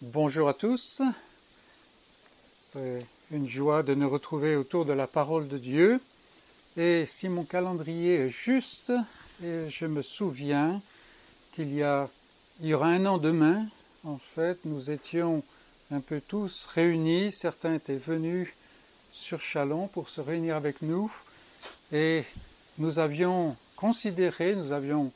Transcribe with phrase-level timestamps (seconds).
[0.00, 1.02] Bonjour à tous.
[2.48, 6.00] C'est une joie de nous retrouver autour de la parole de Dieu.
[6.76, 8.92] Et si mon calendrier est juste,
[9.42, 10.80] je me souviens
[11.50, 12.08] qu'il y a
[12.60, 13.66] y aura un an demain,
[14.04, 15.42] en fait, nous étions
[15.90, 17.32] un peu tous réunis.
[17.32, 18.54] Certains étaient venus
[19.10, 21.12] sur Chalon pour se réunir avec nous.
[21.90, 22.22] Et
[22.78, 25.10] nous avions considéré, nous avions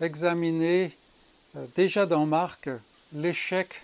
[0.00, 0.96] examiné
[1.56, 2.70] euh, déjà dans Marc
[3.12, 3.82] l'échec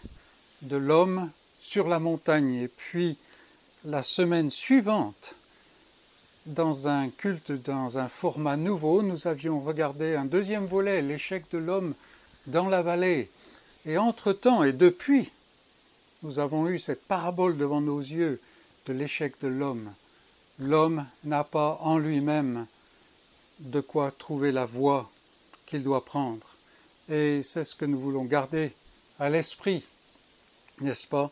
[0.65, 2.55] de l'homme sur la montagne.
[2.55, 3.17] Et puis
[3.85, 5.37] la semaine suivante,
[6.47, 11.59] dans un culte, dans un format nouveau, nous avions regardé un deuxième volet, l'échec de
[11.59, 11.95] l'homme
[12.47, 13.31] dans la vallée.
[13.87, 15.31] Et entre-temps et depuis,
[16.23, 18.41] nous avons eu cette parabole devant nos yeux
[18.87, 19.93] de l'échec de l'homme.
[20.59, 22.67] L'homme n'a pas en lui-même
[23.61, 25.11] de quoi trouver la voie
[25.67, 26.47] qu'il doit prendre.
[27.09, 28.73] Et c'est ce que nous voulons garder
[29.19, 29.85] à l'esprit
[30.81, 31.31] n'est-ce pas?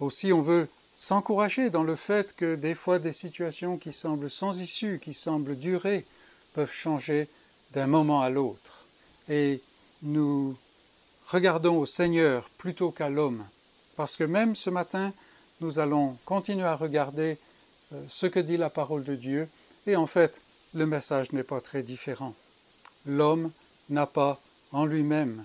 [0.00, 4.60] Aussi, on veut s'encourager dans le fait que des fois des situations qui semblent sans
[4.60, 6.04] issue, qui semblent durer,
[6.52, 7.28] peuvent changer
[7.72, 8.84] d'un moment à l'autre.
[9.28, 9.60] Et
[10.02, 10.56] nous
[11.28, 13.44] regardons au Seigneur plutôt qu'à l'homme,
[13.96, 15.12] parce que même ce matin,
[15.60, 17.38] nous allons continuer à regarder
[17.92, 19.48] euh, ce que dit la parole de Dieu,
[19.86, 20.42] et en fait,
[20.74, 22.34] le message n'est pas très différent.
[23.06, 23.50] L'homme
[23.88, 24.40] n'a pas
[24.72, 25.44] en lui-même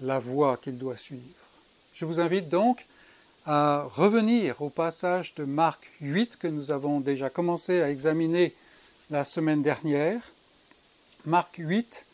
[0.00, 1.55] la voie qu'il doit suivre.
[1.96, 2.84] Je vous invite donc
[3.46, 8.54] à revenir au passage de Marc 8 que nous avons déjà commencé à examiner
[9.08, 10.20] la semaine dernière.
[11.24, 12.04] Marc 8,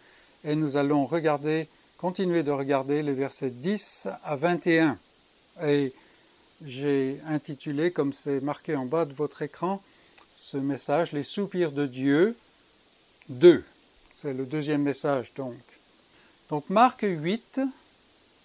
[0.44, 1.66] et nous allons regarder,
[1.98, 5.00] continuer de regarder les versets 10 à 21.
[5.64, 5.92] Et
[6.64, 9.82] j'ai intitulé, comme c'est marqué en bas de votre écran,
[10.32, 12.36] ce message, Les soupirs de Dieu
[13.30, 13.64] 2.
[14.12, 15.58] C'est le deuxième message donc.
[16.50, 17.62] Donc Marc 8,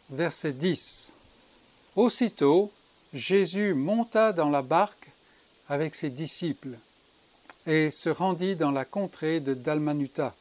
[0.10, 1.14] verset 10.
[1.98, 2.72] Aussitôt,
[3.12, 5.10] Jésus monta dans la barque
[5.68, 6.78] avec ses disciples
[7.66, 10.36] et se rendit dans la contrée de Dalmanuta.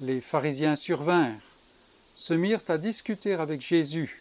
[0.00, 1.40] Les pharisiens survinrent,
[2.14, 4.20] se mirent à discuter avec Jésus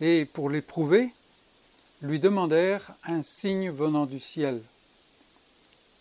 [0.00, 1.08] et, pour l'éprouver,
[2.02, 4.60] lui demandèrent un signe venant du ciel.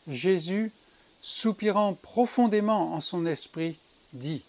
[0.07, 0.72] Jésus,
[1.22, 3.78] soupirant profondément en son esprit,
[4.13, 4.44] dit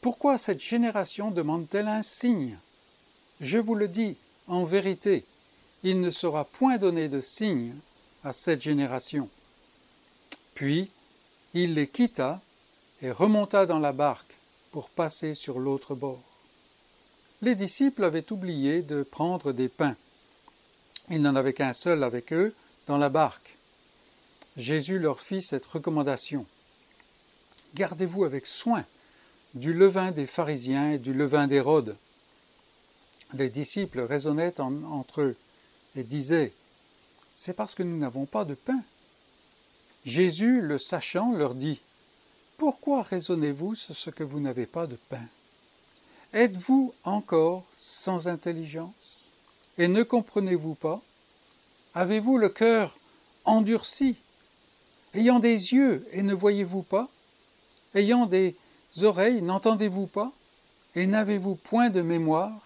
[0.00, 2.58] Pourquoi cette génération demande-t-elle un signe?
[3.40, 5.24] Je vous le dis en vérité,
[5.82, 7.74] il ne sera point donné de signe
[8.24, 9.28] à cette génération.
[10.54, 10.90] Puis
[11.52, 12.40] il les quitta
[13.02, 14.38] et remonta dans la barque
[14.70, 16.22] pour passer sur l'autre bord.
[17.42, 19.96] Les disciples avaient oublié de prendre des pains.
[21.10, 22.54] Il n'en avait qu'un seul avec eux
[22.86, 23.58] dans la barque.
[24.56, 26.46] Jésus leur fit cette recommandation.
[27.74, 28.84] Gardez-vous avec soin
[29.54, 31.96] du levain des pharisiens et du levain d'Hérode
[33.34, 35.36] les disciples raisonnaient entre eux
[35.96, 36.52] et disaient
[37.34, 38.82] C'est parce que nous n'avons pas de pain.
[40.04, 41.80] Jésus, le sachant, leur dit
[42.56, 45.26] Pourquoi raisonnez-vous sur ce que vous n'avez pas de pain?
[46.32, 49.32] Êtes-vous encore sans intelligence
[49.78, 51.00] Et ne comprenez-vous pas?
[51.94, 52.98] Avez-vous le cœur
[53.44, 54.16] endurci
[55.14, 57.08] Ayant des yeux et ne voyez-vous pas?
[57.94, 58.56] Ayant des
[59.02, 60.32] oreilles, n'entendez-vous pas?
[60.96, 62.63] Et n'avez-vous point de mémoire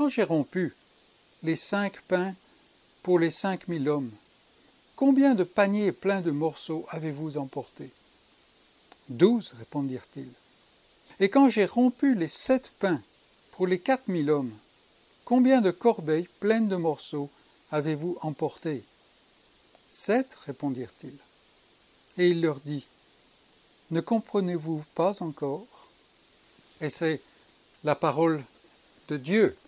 [0.00, 0.74] quand j'ai rompu
[1.42, 2.34] les cinq pains
[3.02, 4.10] pour les cinq mille hommes,
[4.96, 7.90] combien de paniers pleins de morceaux avez-vous emportés?
[9.10, 10.32] Douze, répondirent-ils.
[11.20, 13.02] Et quand j'ai rompu les sept pains
[13.50, 14.56] pour les quatre mille hommes,
[15.26, 17.28] combien de corbeilles pleines de morceaux
[17.70, 18.82] avez-vous emportés
[19.90, 21.18] Sept, répondirent-ils.
[22.16, 22.86] Et il leur dit
[23.90, 25.90] Ne comprenez-vous pas encore
[26.80, 27.20] Et c'est
[27.84, 28.42] la parole
[29.08, 29.58] de Dieu.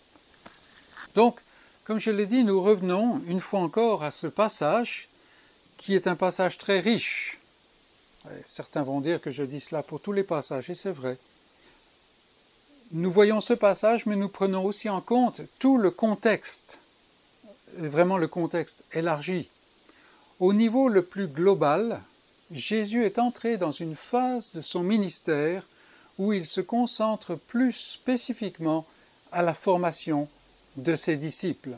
[1.15, 1.41] Donc,
[1.85, 5.09] comme je l'ai dit, nous revenons une fois encore à ce passage
[5.77, 7.41] qui est un passage très riche.
[8.45, 11.19] certains vont dire que je dis cela pour tous les passages, et c'est vrai.
[12.93, 16.81] Nous voyons ce passage, mais nous prenons aussi en compte tout le contexte,
[17.79, 19.49] vraiment le contexte élargi.
[20.39, 22.01] Au niveau le plus global,
[22.53, 25.67] Jésus est entré dans une phase de son ministère
[26.19, 28.87] où il se concentre plus spécifiquement
[29.33, 30.29] à la formation
[30.77, 31.77] de ses disciples.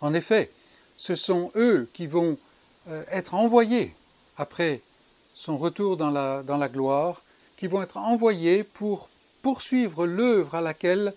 [0.00, 0.50] En effet,
[0.96, 2.38] ce sont eux qui vont
[2.88, 3.94] euh, être envoyés
[4.36, 4.80] après
[5.32, 7.22] son retour dans la, dans la gloire,
[7.56, 9.10] qui vont être envoyés pour
[9.42, 11.14] poursuivre l'œuvre à laquelle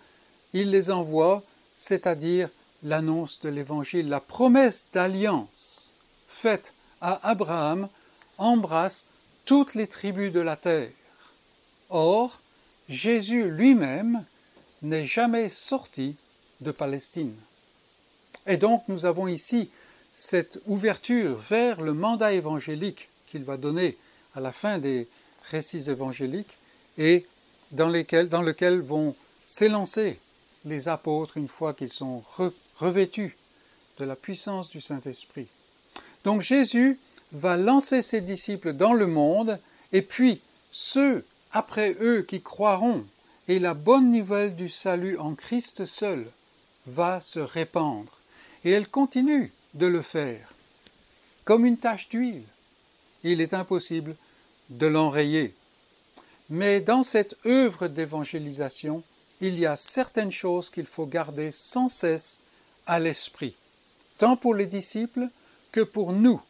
[0.53, 2.49] il les envoie, c'est-à-dire
[2.83, 5.93] l'annonce de l'Évangile, la promesse d'alliance
[6.27, 7.87] faite à Abraham
[8.37, 9.05] embrasse
[9.45, 10.91] toutes les tribus de la terre.
[11.89, 12.41] Or,
[12.89, 14.25] Jésus lui-même
[14.81, 16.15] n'est jamais sorti
[16.61, 17.33] de Palestine.
[18.45, 19.69] Et donc nous avons ici
[20.15, 23.97] cette ouverture vers le mandat évangélique qu'il va donner
[24.35, 25.07] à la fin des
[25.51, 26.57] récits évangéliques
[26.97, 27.25] et
[27.71, 29.15] dans, lesquels, dans lequel vont
[29.45, 30.19] s'élancer
[30.65, 32.23] les apôtres une fois qu'ils sont
[32.77, 33.37] revêtus
[33.99, 35.47] de la puissance du Saint-Esprit.
[36.23, 36.99] Donc Jésus
[37.31, 39.59] va lancer ses disciples dans le monde
[39.91, 43.05] et puis ceux après eux qui croiront
[43.47, 46.25] et la bonne nouvelle du salut en Christ seul
[46.87, 48.11] va se répandre.
[48.65, 50.49] Et elle continue de le faire,
[51.45, 52.43] comme une tache d'huile.
[53.23, 54.15] Il est impossible
[54.69, 55.53] de l'enrayer.
[56.49, 59.03] Mais dans cette œuvre d'évangélisation,
[59.41, 62.41] il y a certaines choses qu'il faut garder sans cesse
[62.85, 63.55] à l'esprit,
[64.17, 65.27] tant pour les disciples
[65.71, 66.41] que pour nous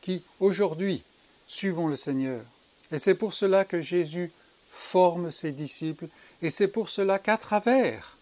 [0.00, 1.02] qui aujourd'hui
[1.46, 2.44] suivons le Seigneur.
[2.92, 4.30] Et c'est pour cela que Jésus
[4.70, 6.06] forme ses disciples,
[6.42, 8.17] et c'est pour cela qu'à travers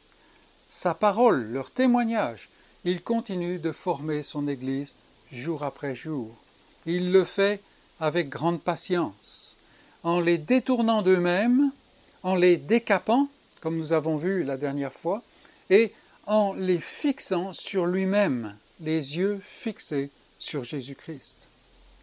[0.68, 2.48] sa parole, leur témoignage,
[2.84, 4.94] il continue de former son Église
[5.32, 6.34] jour après jour.
[6.86, 7.60] Il le fait
[8.00, 9.56] avec grande patience,
[10.02, 11.72] en les détournant d'eux-mêmes,
[12.22, 13.28] en les décapant,
[13.60, 15.22] comme nous avons vu la dernière fois,
[15.70, 15.92] et
[16.26, 21.48] en les fixant sur lui-même, les yeux fixés sur Jésus-Christ.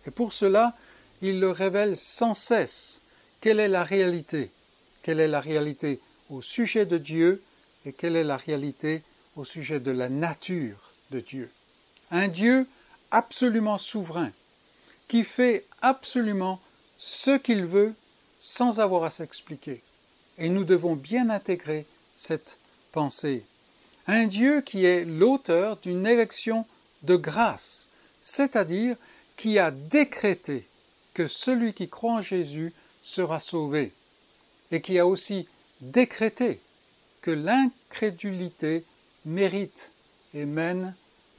[0.08, 0.74] Et pour cela,
[1.22, 3.02] il le révèle sans cesse
[3.40, 4.52] quelle est la réalité,
[5.02, 6.00] quelle est la réalité
[6.30, 7.42] au sujet de Dieu
[7.86, 9.04] et quelle est la réalité
[9.36, 11.52] au sujet de la nature de Dieu?
[12.12, 12.68] Un Dieu
[13.12, 14.32] absolument souverain,
[15.08, 16.60] qui fait absolument
[16.98, 17.94] ce qu'il veut
[18.40, 19.82] sans avoir à s'expliquer.
[20.38, 21.86] Et nous devons bien intégrer
[22.16, 22.58] cette
[22.92, 23.44] pensée.
[24.08, 26.66] Un Dieu qui est l'auteur d'une élection
[27.04, 27.90] de grâce,
[28.22, 28.96] c'est-à-dire
[29.38, 30.68] qui a décrété
[31.14, 33.94] que celui qui croit en Jésus sera sauvé,
[34.72, 35.48] et qui a aussi
[35.82, 36.60] décrété
[37.24, 38.84] que l'incrédulité
[39.26, 39.92] mérite
[40.34, 40.94] et mène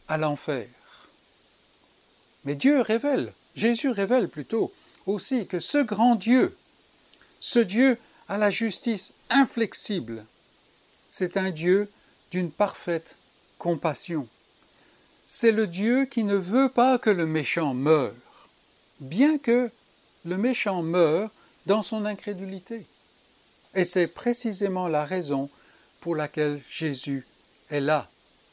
[0.08, 0.66] à l'enfer.
[2.44, 4.72] Mais Dieu révèle, Jésus révèle plutôt
[5.06, 6.56] aussi que ce grand Dieu,
[7.38, 7.98] ce Dieu
[8.28, 10.24] à la justice inflexible,
[11.08, 11.90] c'est un Dieu
[12.30, 13.16] d'une parfaite
[13.58, 14.26] compassion.
[15.26, 18.14] C'est le Dieu qui ne veut pas que le méchant meure,
[19.00, 19.70] bien que
[20.24, 21.30] le méchant meure
[21.66, 22.86] dans son incrédulité.
[23.74, 25.50] Et c'est précisément la raison
[26.04, 27.26] pour laquelle Jésus
[27.70, 28.06] est là,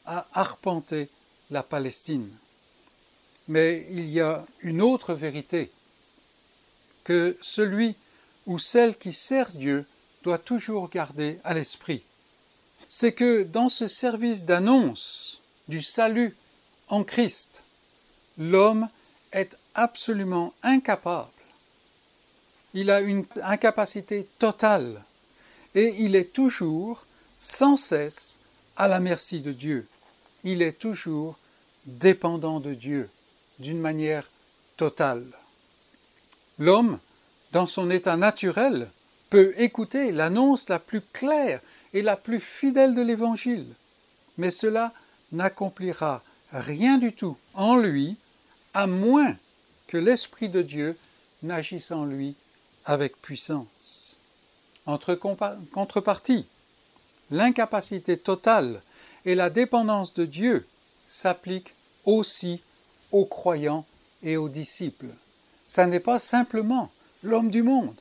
[0.06, 1.10] à arpenter
[1.50, 2.30] la Palestine.
[3.46, 5.70] Mais il y a une autre vérité,
[7.04, 7.94] que celui
[8.46, 9.84] ou celle qui sert Dieu
[10.22, 12.02] doit toujours garder à l'esprit.
[12.88, 16.34] C'est que dans ce service d'annonce du salut
[16.88, 17.64] en Christ,
[18.38, 18.88] l'homme
[19.30, 21.28] est absolument incapable.
[22.72, 25.04] Il a une incapacité totale
[25.74, 27.04] et il est toujours,
[27.42, 28.38] sans cesse,
[28.76, 29.88] à la merci de Dieu.
[30.44, 31.36] Il est toujours
[31.86, 33.10] dépendant de Dieu
[33.58, 34.30] d'une manière
[34.76, 35.26] totale.
[36.60, 37.00] L'homme,
[37.50, 38.88] dans son état naturel,
[39.28, 41.60] peut écouter l'annonce la plus claire
[41.92, 43.66] et la plus fidèle de l'Évangile,
[44.38, 44.92] mais cela
[45.32, 46.22] n'accomplira
[46.52, 48.16] rien du tout en lui,
[48.72, 49.36] à moins
[49.88, 50.96] que l'Esprit de Dieu
[51.42, 52.36] n'agisse en lui
[52.84, 54.16] avec puissance.
[54.86, 56.46] Entre contrepartie,
[57.30, 58.82] l'incapacité totale
[59.24, 60.66] et la dépendance de Dieu
[61.06, 62.60] s'appliquent aussi
[63.12, 63.84] aux croyants
[64.22, 65.10] et aux disciples.
[65.66, 66.90] Ça n'est pas simplement
[67.22, 67.96] l'homme du monde.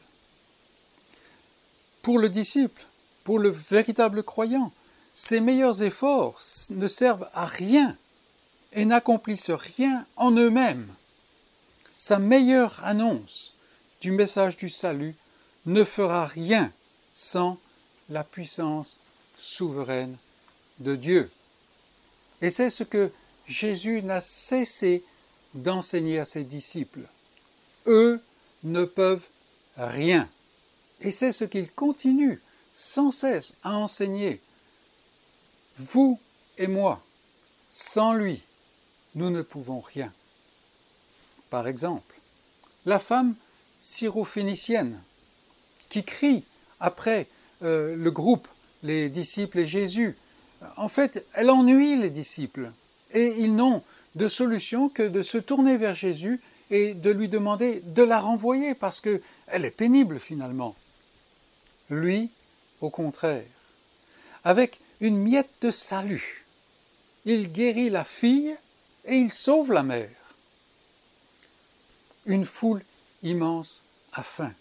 [2.02, 2.86] Pour le disciple,
[3.24, 4.72] pour le véritable croyant,
[5.14, 6.42] ses meilleurs efforts
[6.72, 7.96] ne servent à rien
[8.74, 10.88] et n'accomplissent rien en eux-mêmes.
[11.98, 13.54] Sa meilleure annonce
[14.00, 15.16] du message du salut
[15.66, 16.72] ne fera rien
[17.14, 17.58] sans
[18.10, 19.00] la puissance
[19.42, 20.16] souveraine
[20.80, 21.32] de Dieu.
[22.42, 23.12] Et c'est ce que
[23.48, 25.04] Jésus n'a cessé
[25.56, 27.08] d'enseigner à ses disciples.
[27.88, 28.22] Eux
[28.64, 29.28] ne peuvent
[29.78, 30.30] rien.
[31.02, 32.40] Et c'est ce qu'il continue
[32.74, 34.40] sans cesse à enseigner.
[35.76, 36.20] Vous
[36.58, 37.02] et moi,
[37.70, 38.42] sans lui,
[39.16, 40.14] nous ne pouvons rien.
[41.50, 42.16] Par exemple,
[42.86, 43.36] la femme
[43.80, 45.02] syrophénicienne
[45.90, 46.44] qui crie
[46.80, 47.28] après
[47.64, 48.48] euh, le groupe,
[48.84, 50.16] les disciples et Jésus,
[50.78, 52.72] en fait, elle ennuie les disciples
[53.14, 53.82] et ils n'ont
[54.16, 58.76] de solution que de se tourner vers Jésus et de lui demander de la renvoyer
[58.76, 60.76] parce qu'elle est pénible finalement.
[61.90, 62.30] Lui,
[62.80, 63.44] au contraire,
[64.44, 66.46] avec une miette de salut,
[67.26, 68.56] il guérit la fille
[69.06, 70.10] et il sauve la mère.
[72.26, 72.82] Une foule
[73.24, 73.84] immense
[74.14, 74.54] a faim.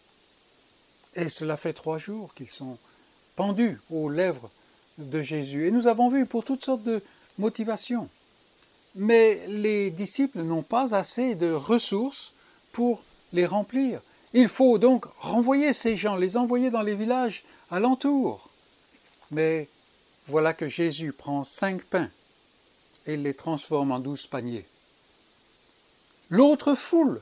[1.14, 2.78] Et cela fait trois jours qu'ils sont
[3.90, 4.50] aux lèvres
[4.98, 5.66] de Jésus.
[5.66, 7.02] Et nous avons vu pour toutes sortes de
[7.38, 8.08] motivations.
[8.94, 12.32] Mais les disciples n'ont pas assez de ressources
[12.72, 14.00] pour les remplir.
[14.32, 18.50] Il faut donc renvoyer ces gens, les envoyer dans les villages alentours.
[19.30, 19.68] Mais
[20.26, 22.10] voilà que Jésus prend cinq pains
[23.06, 24.66] et les transforme en douze paniers.
[26.28, 27.20] L'autre foule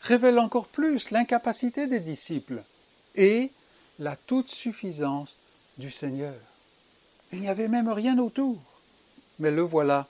[0.00, 2.62] révèle encore plus l'incapacité des disciples
[3.14, 3.50] et
[3.98, 5.38] la toute suffisance
[5.78, 6.36] du Seigneur.
[7.32, 8.58] Il n'y avait même rien autour.
[9.38, 10.06] Mais le voilà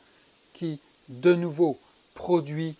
[0.52, 1.78] qui, de nouveau,
[2.14, 2.76] produit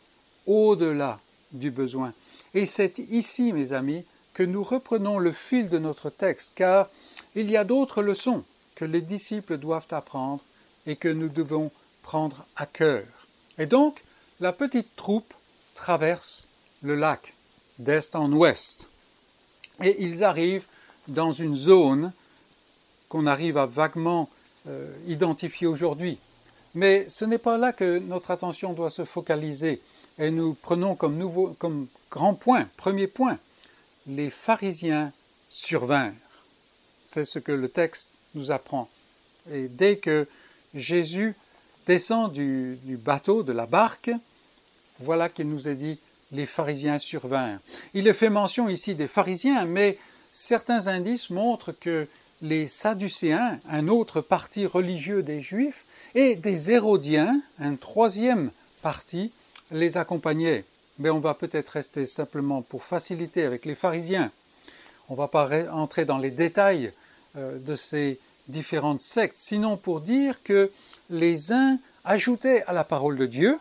[0.46, 1.20] au-delà
[1.52, 2.12] du besoin.
[2.54, 6.88] Et c'est ici, mes amis, que nous reprenons le fil de notre texte, car
[7.34, 8.44] il y a d'autres leçons
[8.74, 10.44] que les disciples doivent apprendre
[10.86, 11.70] et que nous devons
[12.02, 13.04] prendre à cœur.
[13.58, 14.02] Et donc,
[14.40, 15.32] la petite troupe
[15.74, 16.48] traverse
[16.82, 17.34] le lac
[17.78, 18.88] d'est en ouest.
[19.82, 20.66] Et ils arrivent
[21.08, 22.12] dans une zone
[23.08, 24.28] qu'on arrive à vaguement
[24.68, 26.18] euh, identifier aujourd'hui.
[26.74, 29.80] Mais ce n'est pas là que notre attention doit se focaliser.
[30.18, 33.38] Et nous prenons comme, nouveau, comme grand point, premier point,
[34.06, 35.12] les pharisiens
[35.48, 36.14] survinrent.
[37.04, 38.88] C'est ce que le texte nous apprend.
[39.50, 40.26] Et dès que
[40.74, 41.34] Jésus
[41.86, 44.10] descend du, du bateau, de la barque,
[45.00, 45.98] voilà qu'il nous est dit
[46.32, 47.60] les pharisiens survinrent.
[47.94, 49.98] Il est fait mention ici des pharisiens, mais
[50.36, 52.06] certains indices montrent que
[52.42, 58.50] les Sadducéens, un autre parti religieux des Juifs, et des Hérodiens, un troisième
[58.82, 59.32] parti,
[59.70, 60.64] les accompagnaient.
[60.98, 64.30] Mais on va peut-être rester simplement pour faciliter avec les pharisiens.
[65.08, 66.92] On ne va pas entrer dans les détails
[67.36, 70.70] euh, de ces différentes sectes, sinon pour dire que
[71.08, 73.58] les uns ajoutaient à la parole de Dieu,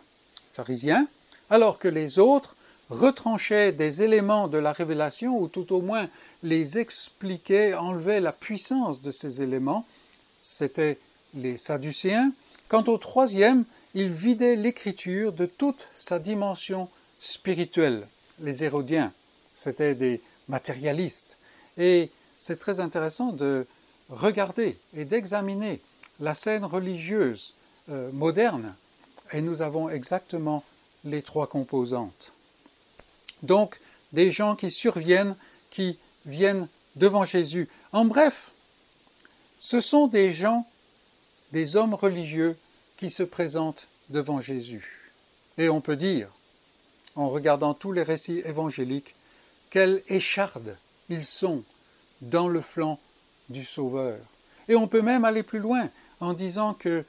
[0.50, 1.08] pharisiens,
[1.48, 2.54] alors que les autres
[2.90, 6.08] retranchaient des éléments de la révélation, ou tout au moins
[6.42, 9.84] les expliquaient, enlevaient la puissance de ces éléments,
[10.38, 10.98] c'étaient
[11.34, 12.32] les Sadducéens.
[12.68, 13.64] Quant au troisième,
[13.94, 16.88] ils vidaient l'écriture de toute sa dimension
[17.18, 18.06] spirituelle.
[18.40, 19.12] Les Hérodiens,
[19.54, 21.38] c'étaient des matérialistes.
[21.78, 23.66] Et c'est très intéressant de
[24.10, 25.80] regarder et d'examiner
[26.20, 27.54] la scène religieuse
[27.90, 28.74] euh, moderne,
[29.32, 30.62] et nous avons exactement
[31.04, 32.32] les trois composantes.
[33.42, 33.78] Donc,
[34.12, 35.36] des gens qui surviennent,
[35.70, 37.68] qui viennent devant Jésus.
[37.92, 38.52] En bref,
[39.58, 40.66] ce sont des gens,
[41.52, 42.56] des hommes religieux
[42.96, 45.12] qui se présentent devant Jésus.
[45.58, 46.28] Et on peut dire,
[47.14, 49.14] en regardant tous les récits évangéliques,
[49.70, 50.76] quelle écharde
[51.08, 51.62] ils sont
[52.20, 52.98] dans le flanc
[53.48, 54.18] du Sauveur.
[54.68, 55.88] Et on peut même aller plus loin
[56.20, 57.04] en disant que,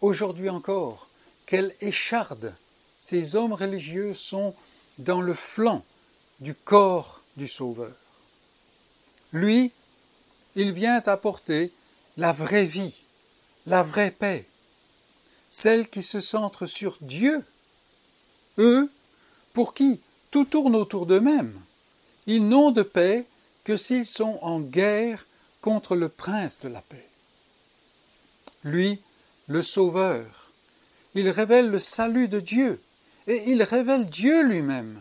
[0.00, 1.08] aujourd'hui encore,
[1.46, 2.54] quelle écharde
[2.96, 4.54] ces hommes religieux sont
[5.02, 5.84] dans le flanc
[6.40, 7.94] du corps du Sauveur.
[9.32, 9.72] Lui,
[10.54, 11.72] il vient apporter
[12.16, 12.94] la vraie vie,
[13.66, 14.46] la vraie paix,
[15.50, 17.44] celle qui se centre sur Dieu.
[18.58, 18.90] Eux,
[19.52, 21.58] pour qui tout tourne autour d'eux-mêmes,
[22.26, 23.26] ils n'ont de paix
[23.64, 25.26] que s'ils sont en guerre
[25.60, 27.08] contre le prince de la paix.
[28.64, 29.00] Lui,
[29.48, 30.50] le Sauveur,
[31.14, 32.80] il révèle le salut de Dieu,
[33.26, 35.00] et il révèle Dieu lui-même,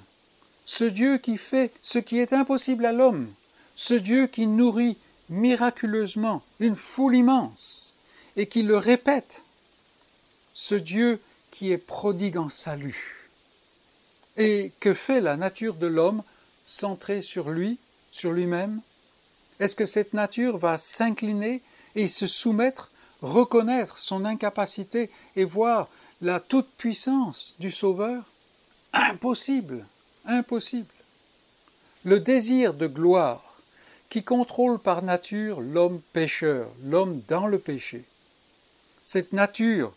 [0.66, 3.32] ce Dieu qui fait ce qui est impossible à l'homme,
[3.76, 4.98] ce Dieu qui nourrit
[5.30, 7.96] miraculeusement une foule immense
[8.36, 9.44] et qui le répète,
[10.54, 11.20] ce Dieu
[11.52, 13.30] qui est prodigue en salut.
[14.38, 16.24] Et que fait la nature de l'homme
[16.64, 17.78] centrée sur lui,
[18.12, 18.82] sur lui-même?
[19.60, 21.62] Est-ce que cette nature va s'incliner
[21.96, 25.88] et se soumettre, reconnaître son incapacité et voir
[26.22, 28.24] la toute-puissance du Sauveur
[28.94, 29.86] Impossible,
[30.26, 30.94] impossible.
[32.04, 33.44] Le désir de gloire
[34.10, 38.04] qui contrôle par nature l'homme pécheur, l'homme dans le péché.
[39.06, 39.94] Cette nature,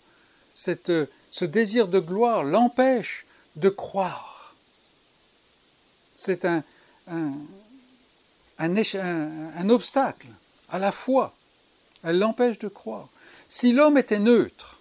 [0.54, 3.26] ce désir de gloire l'empêche
[3.56, 4.54] de croire.
[6.14, 6.62] C'est un
[9.68, 10.28] obstacle
[10.68, 11.34] à la foi.
[12.04, 13.08] Elle l'empêche de croire.
[13.48, 14.73] Si l'homme était neutre,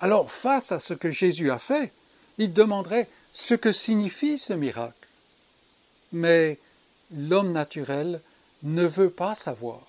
[0.00, 1.92] alors, face à ce que Jésus a fait,
[2.38, 5.08] il demanderait ce que signifie ce miracle.
[6.12, 6.58] Mais
[7.14, 8.20] l'homme naturel
[8.62, 9.82] ne veut pas savoir.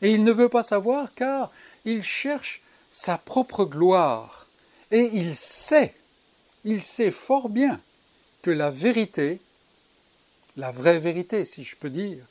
[0.00, 1.50] Et il ne veut pas savoir car
[1.84, 4.48] il cherche sa propre gloire.
[4.90, 5.94] Et il sait,
[6.64, 7.80] il sait fort bien
[8.42, 9.40] que la vérité,
[10.56, 12.24] la vraie vérité si je peux dire,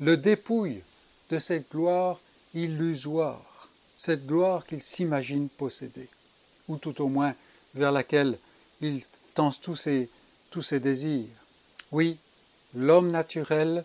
[0.00, 0.82] le dépouille
[1.30, 2.20] de cette gloire
[2.54, 6.08] illusoire, cette gloire qu'il s'imagine posséder
[6.68, 7.34] ou tout au moins
[7.74, 8.38] vers laquelle
[8.80, 9.02] il
[9.34, 10.08] tend tous ses,
[10.50, 11.28] tous ses désirs.
[11.92, 12.18] Oui,
[12.74, 13.84] l'homme naturel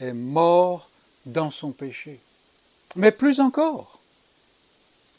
[0.00, 0.88] est mort
[1.26, 2.20] dans son péché.
[2.96, 4.00] Mais plus encore,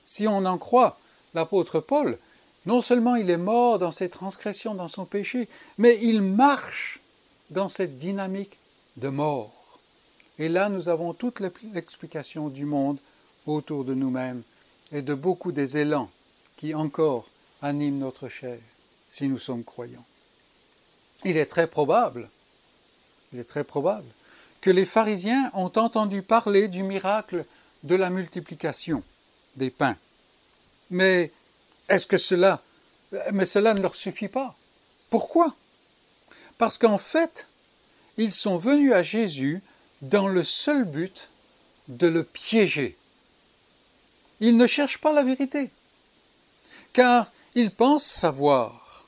[0.04, 1.00] si on en croit
[1.34, 2.18] l'apôtre Paul,
[2.66, 7.02] non seulement il est mort dans ses transgressions, dans son péché, mais il marche
[7.50, 8.58] dans cette dynamique
[8.98, 9.80] de mort.
[10.40, 11.42] Et là, nous avons toute
[11.74, 12.98] l'explication du monde
[13.46, 14.44] autour de nous-mêmes
[14.92, 16.10] et de beaucoup des élans
[16.58, 17.28] qui encore
[17.62, 18.60] animent notre chair,
[19.08, 20.06] si nous sommes croyants.
[21.26, 22.30] Il est très probable,
[23.32, 24.08] il est très probable
[24.62, 27.46] que les pharisiens ont entendu parler du miracle
[27.84, 29.04] de la multiplication
[29.58, 29.98] des pains.
[30.90, 31.32] Mais
[31.90, 32.62] est-ce que cela
[33.32, 34.56] mais cela ne leur suffit pas?
[35.10, 35.56] Pourquoi?
[36.58, 37.48] Parce qu'en fait,
[38.18, 39.62] ils sont venus à Jésus
[40.02, 41.30] dans le seul but
[41.88, 42.98] de le piéger.
[44.40, 45.70] Ils ne cherchent pas la vérité,
[46.94, 49.06] car ils pensent savoir,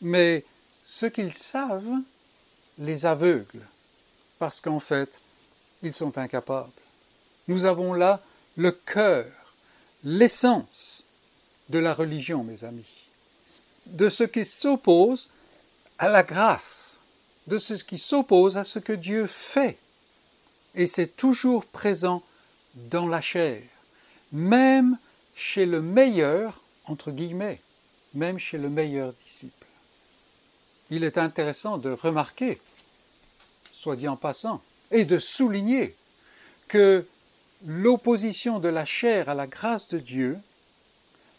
[0.00, 0.44] mais
[0.84, 2.00] ce qu'ils savent
[2.78, 3.60] les aveugle,
[4.38, 5.20] parce qu'en fait,
[5.82, 6.70] ils sont incapables.
[7.48, 8.20] Nous avons là
[8.56, 9.26] le cœur,
[10.02, 11.06] l'essence
[11.68, 13.08] de la religion, mes amis,
[13.86, 15.30] de ce qui s'oppose
[15.98, 17.00] à la grâce,
[17.46, 19.78] de ce qui s'oppose à ce que Dieu fait.
[20.74, 22.22] Et c'est toujours présent
[22.74, 23.62] dans la chair,
[24.32, 24.98] même
[25.34, 27.60] chez le meilleur, entre guillemets,
[28.14, 29.66] même chez le meilleur disciple.
[30.90, 32.58] Il est intéressant de remarquer,
[33.72, 35.94] soit dit en passant, et de souligner
[36.68, 37.06] que
[37.66, 40.38] l'opposition de la chair à la grâce de Dieu,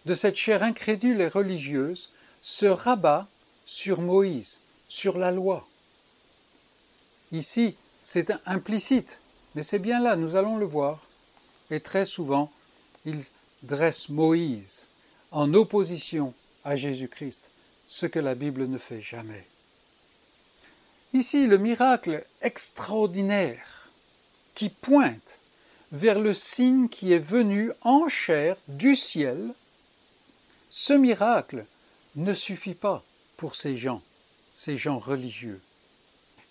[0.05, 2.11] de cette chair incrédule et religieuse,
[2.41, 3.27] se rabat
[3.65, 5.67] sur Moïse, sur la loi.
[7.31, 9.19] Ici, c'est implicite,
[9.55, 11.01] mais c'est bien là, nous allons le voir.
[11.71, 12.51] Et très souvent,
[13.05, 13.19] il
[13.63, 14.87] dresse Moïse
[15.31, 17.51] en opposition à Jésus-Christ,
[17.87, 19.45] ce que la Bible ne fait jamais.
[21.13, 23.89] Ici, le miracle extraordinaire
[24.53, 25.39] qui pointe
[25.91, 29.53] vers le signe qui est venu en chair du ciel,
[30.69, 31.65] ce miracle
[32.15, 33.03] ne suffit pas
[33.37, 34.01] pour ces gens,
[34.53, 35.61] ces gens religieux.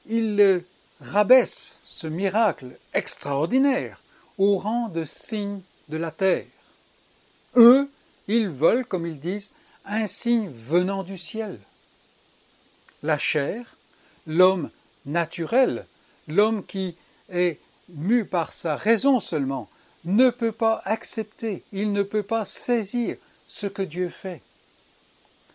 [0.06, 0.64] Il
[1.00, 4.02] rabaisse ce miracle extraordinaire
[4.38, 6.46] au rang de signe de la terre.
[7.56, 7.90] Eux,
[8.28, 9.52] ils veulent, comme ils disent,
[9.84, 11.58] un signe venant du ciel.
[13.02, 13.76] La chair,
[14.26, 14.70] l'homme
[15.06, 15.86] naturel,
[16.28, 16.96] l'homme qui
[17.30, 17.60] est
[17.90, 19.68] mu par sa raison seulement,
[20.04, 24.42] ne peut pas accepter, il ne peut pas saisir ce que Dieu fait.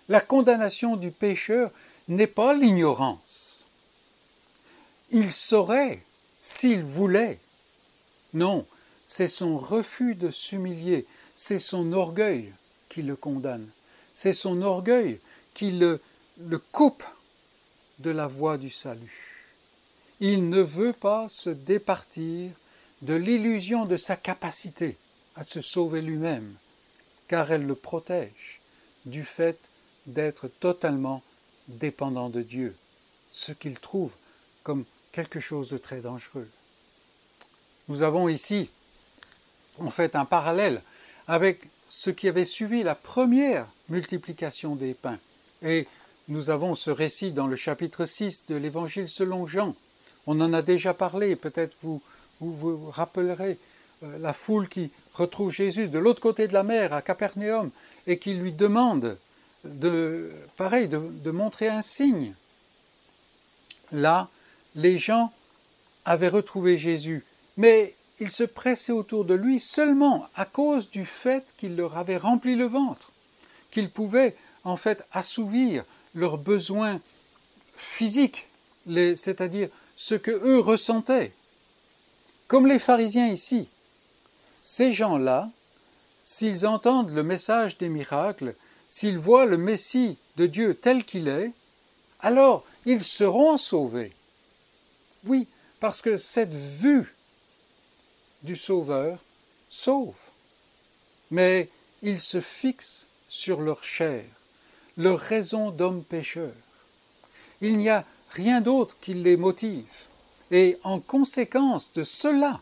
[0.08, 1.72] La condamnation du pécheur
[2.08, 3.66] n'est pas l'ignorance.
[5.12, 6.04] Il saurait
[6.38, 7.40] s'il voulait.
[8.34, 8.66] Non,
[9.06, 11.06] c'est son refus de s'humilier,
[11.36, 12.54] c'est son orgueil
[12.90, 13.70] qui le condamne,
[14.14, 15.20] c'est son orgueil
[15.54, 16.02] qui le,
[16.40, 17.04] le coupe
[18.00, 19.46] de la voie du salut.
[20.20, 22.52] Il ne veut pas se départir
[23.02, 24.98] de l'illusion de sa capacité
[25.36, 26.54] à se sauver lui-même,
[27.28, 28.60] car elle le protège
[29.06, 29.58] du fait
[30.06, 31.22] d'être totalement
[31.68, 32.76] dépendant de Dieu,
[33.32, 34.16] ce qu'il trouve
[34.64, 36.50] comme quelque chose de très dangereux.
[37.88, 38.70] Nous avons ici,
[39.78, 40.82] en fait, un parallèle
[41.28, 45.20] avec ce qui avait suivi la première multiplication des pains.
[45.64, 45.88] Et
[46.30, 49.76] nous avons ce récit dans le chapitre 6 de l'Évangile selon Jean.
[50.28, 52.02] On en a déjà parlé, peut-être vous,
[52.40, 53.58] vous vous rappellerez
[54.04, 57.72] euh, la foule qui retrouve Jésus de l'autre côté de la mer à Capernaum
[58.08, 59.18] et qui lui demande
[59.66, 62.34] de, pareil, de, montrer un signe.
[63.92, 64.30] Là,
[64.76, 65.34] les gens
[66.06, 67.26] avaient retrouvé Jésus,
[67.58, 72.18] mais ils se pressaient autour de lui seulement à cause du fait qu'il leur avait
[72.18, 73.12] rempli le ventre,
[73.72, 77.00] qu'il pouvait en fait assouvir leurs besoins
[77.76, 78.48] physiques,
[78.88, 81.34] c'est-à-dire ce que eux ressentaient.
[82.48, 83.70] Comme les pharisiens ici,
[84.62, 85.50] ces gens-là,
[86.24, 88.56] s'ils entendent le message des miracles,
[88.90, 91.52] s'ils voient le Messie de Dieu tel qu'il est,
[92.20, 94.12] alors ils seront sauvés.
[95.26, 95.48] Oui,
[95.80, 97.16] parce que cette vue
[98.44, 99.20] du Sauveur
[99.70, 100.18] sauve.
[101.32, 101.70] Mais
[102.02, 104.24] ils se fixent sur leur chair,
[104.98, 106.54] leur raison d'homme pécheur.
[107.62, 110.08] Il n'y a rien d'autre qui les motive.
[110.52, 112.62] Et en conséquence de cela,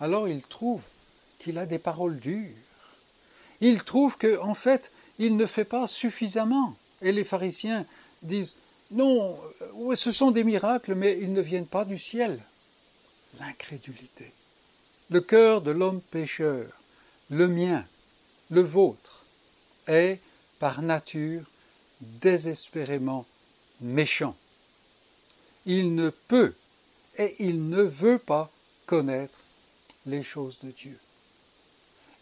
[0.00, 0.86] alors ils trouvent
[1.38, 2.56] qu'il a des paroles dures
[3.60, 6.74] il trouve que en fait, il ne fait pas suffisamment.
[7.02, 7.86] Et les pharisiens
[8.22, 8.56] disent
[8.90, 12.38] non, euh, ce sont des miracles, mais ils ne viennent pas du ciel.
[13.40, 14.32] L'incrédulité.
[15.10, 16.66] Le cœur de l'homme pécheur,
[17.30, 17.86] le mien,
[18.50, 19.24] le vôtre,
[19.86, 20.20] est
[20.58, 21.44] par nature
[22.00, 23.24] désespérément
[23.80, 24.36] méchant.
[25.64, 26.54] Il ne peut
[27.18, 28.50] et il ne veut pas
[28.86, 29.40] connaître
[30.06, 30.98] les choses de Dieu.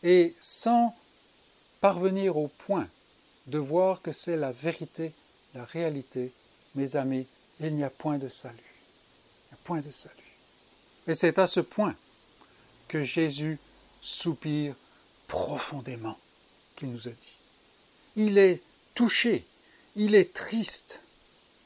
[0.04, 0.94] et sans
[1.80, 2.88] parvenir au point
[3.46, 5.12] de voir que c'est la vérité,
[5.54, 6.32] la réalité,
[6.74, 7.26] mes amis,
[7.60, 8.56] il n'y a point de salut.
[8.58, 10.14] Il n'y a point de salut.
[11.06, 11.96] Et c'est à ce point
[12.88, 13.58] que Jésus
[14.00, 14.74] soupire
[15.26, 16.18] profondément,
[16.76, 17.36] qu'il nous a dit.
[18.16, 18.62] Il est
[18.94, 19.44] touché,
[19.96, 21.00] il est triste,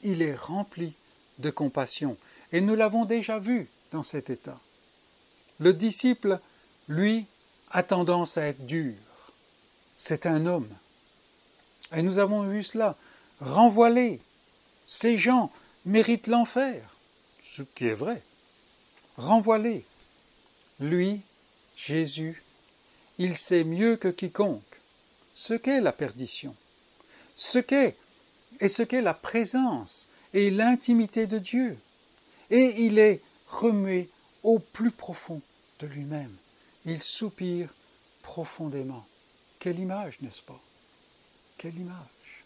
[0.01, 0.93] il est rempli
[1.39, 2.17] de compassion.
[2.51, 4.59] Et nous l'avons déjà vu dans cet état.
[5.59, 6.39] Le disciple,
[6.87, 7.25] lui,
[7.71, 8.95] a tendance à être dur.
[9.97, 10.69] C'est un homme.
[11.93, 12.95] Et nous avons vu cela.
[13.41, 14.21] Renvoie-les.
[14.87, 15.51] Ces gens
[15.85, 16.81] méritent l'enfer.
[17.41, 18.23] Ce qui est vrai.
[19.17, 19.85] Renvoie-les.
[20.79, 21.21] Lui,
[21.75, 22.41] Jésus,
[23.17, 24.63] il sait mieux que quiconque
[25.33, 26.55] ce qu'est la perdition,
[27.35, 27.95] ce qu'est
[28.59, 31.77] et ce qu'est la présence et l'intimité de Dieu.
[32.49, 34.09] Et il est remué
[34.43, 35.41] au plus profond
[35.79, 36.35] de lui-même.
[36.85, 37.73] Il soupire
[38.21, 39.05] profondément.
[39.59, 40.59] Quelle image, n'est-ce pas?
[41.57, 42.45] Quelle image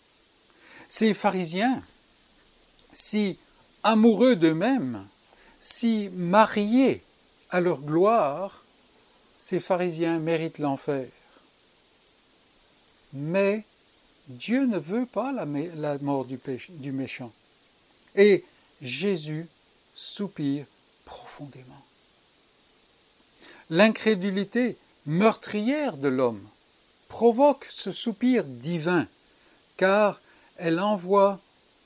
[0.89, 1.84] Ces pharisiens,
[2.91, 3.38] si
[3.84, 5.08] amoureux d'eux-mêmes,
[5.60, 7.04] si mariés
[7.54, 8.66] à leur gloire,
[9.38, 11.08] ces pharisiens méritent l'enfer.
[13.13, 13.63] Mais
[14.28, 15.46] Dieu ne veut pas la,
[16.00, 17.32] mort du, méchant.
[18.16, 18.44] Et
[18.82, 19.48] Jésus
[19.94, 20.66] soupire
[21.06, 21.86] profondément.
[23.70, 26.44] L'incrédulité meurtrière de l'homme
[27.08, 29.08] provoque ce soupir divin,
[29.78, 30.20] car
[30.58, 31.39] elle envoie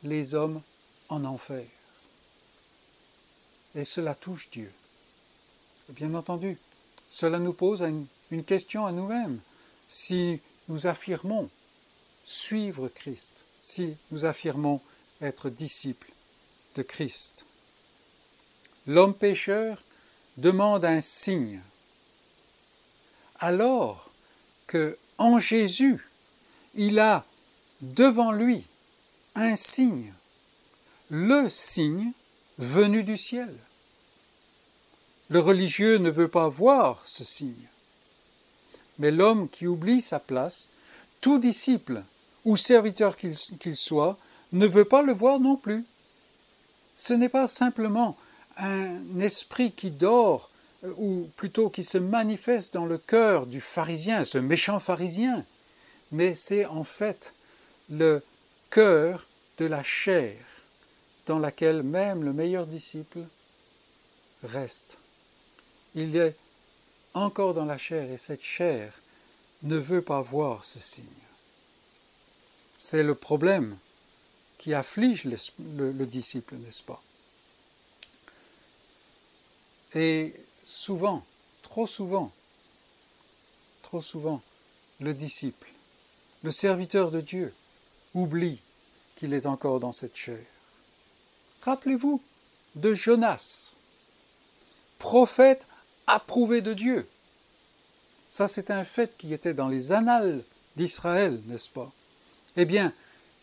[0.04, 0.62] les hommes
[1.10, 1.66] en enfer.
[3.76, 4.72] Et cela touche Dieu.
[5.90, 6.58] Bien entendu,
[7.10, 7.82] cela nous pose
[8.32, 9.40] une, question à nous-mêmes.
[9.88, 11.50] Si nous affirmons
[12.26, 14.82] suivre Christ, si nous affirmons
[15.22, 16.12] être disciples
[16.76, 17.46] de Christ.
[18.86, 19.82] L'homme pécheur
[20.36, 21.62] demande un signe,
[23.40, 24.12] alors
[24.68, 26.06] que en Jésus,
[26.76, 27.26] il a
[27.82, 28.68] devant lui
[29.36, 30.14] un signe,
[31.10, 32.12] le signe
[32.58, 33.56] venu du ciel.
[35.30, 37.68] Le religieux ne veut pas voir ce signe,
[39.00, 40.72] mais l'homme qui oublie sa place,
[41.20, 42.04] tout disciple
[42.46, 44.18] ou serviteur qu'il soit,
[44.54, 45.84] ne veut pas le voir non plus.
[46.96, 48.18] Ce n'est pas simplement
[48.58, 50.50] un esprit qui dort,
[50.84, 55.46] euh, ou plutôt qui se manifeste dans le cœur du pharisien, ce méchant pharisien,
[56.12, 57.34] mais c'est en fait
[57.90, 58.24] le
[58.70, 60.38] cœur de la chair
[61.26, 63.20] dans laquelle même le meilleur disciple
[64.44, 65.00] reste.
[65.98, 66.36] Il est
[67.16, 68.94] encore dans la chair et cette chair
[69.64, 71.04] ne veut pas voir ce signe.
[72.78, 73.76] C'est le problème
[74.60, 77.02] qui afflige le, le disciple, n'est-ce pas?
[79.96, 81.26] Et souvent,
[81.64, 82.32] trop souvent,
[83.82, 84.44] trop souvent,
[85.00, 85.72] le disciple,
[86.44, 87.56] le serviteur de Dieu,
[88.14, 88.62] oublie
[89.16, 90.46] qu'il est encore dans cette chair.
[91.62, 92.22] Rappelez-vous
[92.76, 93.78] de Jonas,
[95.00, 95.66] prophète
[96.08, 97.08] approuvé de Dieu.
[98.30, 100.42] Ça, c'est un fait qui était dans les annales
[100.76, 101.92] d'Israël, n'est-ce pas?
[102.56, 102.94] Eh bien,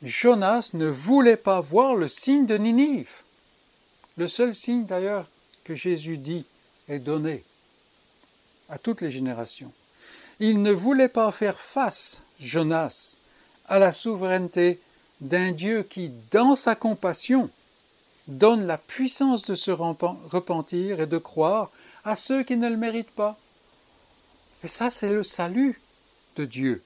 [0.02, 3.22] Jonas ne voulait pas voir le signe de Ninive.
[4.16, 5.26] Le seul signe d'ailleurs
[5.64, 6.44] que Jésus dit
[6.88, 7.42] est donné
[8.68, 9.72] à toutes les générations.
[10.40, 13.16] Il ne voulait pas faire face, Jonas,
[13.66, 14.80] à la souveraineté
[15.20, 17.50] d'un Dieu qui, dans sa compassion,
[18.28, 21.70] donne la puissance de se repentir et de croire
[22.04, 23.38] à ceux qui ne le méritent pas.
[24.62, 25.80] Et ça, c'est le salut
[26.36, 26.82] de Dieu.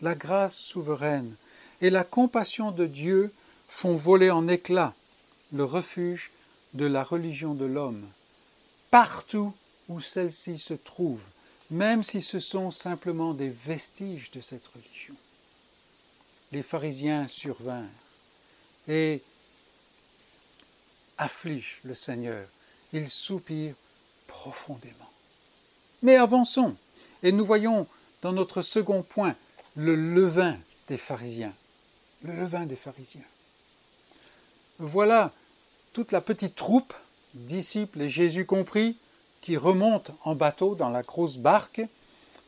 [0.00, 1.34] La grâce souveraine
[1.80, 3.32] et la compassion de Dieu
[3.68, 4.94] font voler en éclats
[5.52, 6.30] le refuge
[6.74, 8.06] de la religion de l'homme,
[8.90, 9.54] partout
[9.88, 11.22] où celle-ci se trouve,
[11.70, 15.14] même si ce sont simplement des vestiges de cette religion.
[16.52, 17.84] Les pharisiens survinrent
[18.86, 19.22] et
[21.18, 22.48] affligent le Seigneur.
[22.92, 23.74] Ils soupirent
[24.26, 25.10] profondément.
[26.02, 26.76] Mais avançons,
[27.22, 27.86] et nous voyons
[28.22, 29.34] dans notre second point
[29.76, 30.56] le levain
[30.88, 31.54] des pharisiens.
[32.22, 33.26] Le levain des pharisiens.
[34.78, 35.32] Voilà
[35.92, 36.94] toute la petite troupe,
[37.34, 38.96] disciples et Jésus compris,
[39.40, 41.80] qui remonte en bateau dans la grosse barque,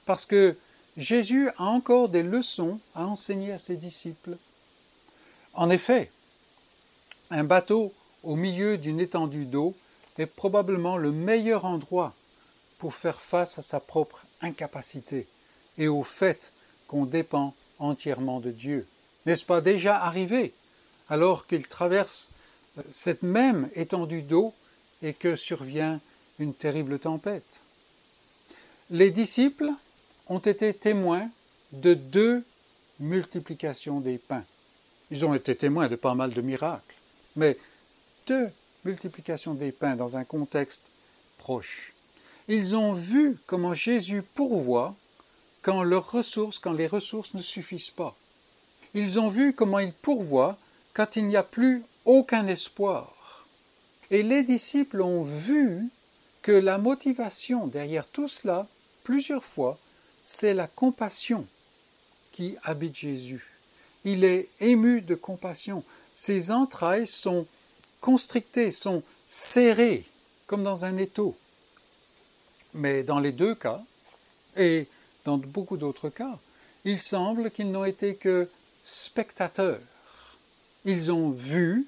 [0.06, 0.56] parce que
[0.96, 4.36] Jésus a encore des leçons à enseigner à ses disciples.
[5.54, 6.10] En effet,
[7.30, 9.74] un bateau au milieu d'une étendue d'eau
[10.18, 12.14] est probablement le meilleur endroit
[12.78, 15.26] pour faire face à sa propre incapacité
[15.78, 16.52] et au fait
[16.86, 18.86] qu'on dépend entièrement de Dieu.
[19.26, 20.52] N'est-ce pas déjà arrivé
[21.08, 22.30] alors qu'il traverse
[22.78, 24.54] euh, cette même étendue d'eau
[25.02, 26.00] et que survient
[26.38, 27.60] une terrible tempête?
[28.90, 29.70] Les disciples
[30.28, 31.28] ont été témoins
[31.72, 32.42] de deux
[32.98, 34.44] multiplications des pains.
[35.10, 36.94] Ils ont été témoins de pas mal de miracles,
[37.36, 37.56] mais
[38.30, 38.52] deux
[38.84, 40.92] multiplications des pains dans un contexte
[41.36, 41.92] proche.
[42.46, 44.94] Ils ont vu comment Jésus pourvoit
[45.62, 48.14] quand leurs ressources, quand les ressources ne suffisent pas.
[48.94, 50.56] Ils ont vu comment il pourvoit
[50.94, 53.12] quand il n'y a plus aucun espoir.
[54.12, 55.88] Et les disciples ont vu
[56.42, 58.68] que la motivation derrière tout cela,
[59.02, 59.76] plusieurs fois,
[60.22, 61.44] c'est la compassion
[62.30, 63.44] qui habite Jésus.
[64.04, 65.82] Il est ému de compassion.
[66.14, 67.46] Ses entrailles sont
[68.00, 70.04] constrictées, sont serrées,
[70.46, 71.36] comme dans un étau.
[72.74, 73.80] Mais dans les deux cas,
[74.56, 74.86] et
[75.24, 76.38] dans beaucoup d'autres cas,
[76.84, 78.48] il semble qu'ils n'ont été que
[78.82, 79.80] spectateurs.
[80.84, 81.86] Ils ont vu,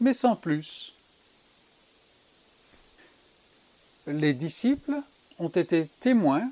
[0.00, 0.92] mais sans plus.
[4.06, 4.96] Les disciples
[5.38, 6.50] ont été témoins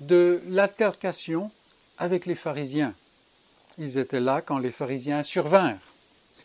[0.00, 1.50] de l'altercation
[1.98, 2.94] avec les pharisiens.
[3.76, 5.78] Ils étaient là quand les pharisiens survinrent.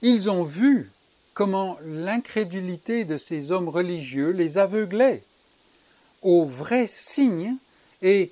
[0.02, 0.92] Ils ont vu
[1.34, 5.24] comment l'incrédulité de ces hommes religieux les aveuglait
[6.22, 7.56] aux vrais signes
[8.02, 8.32] et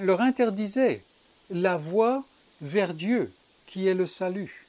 [0.00, 1.02] leur interdisait
[1.50, 2.24] la voie
[2.60, 3.32] vers Dieu
[3.66, 4.66] qui est le salut.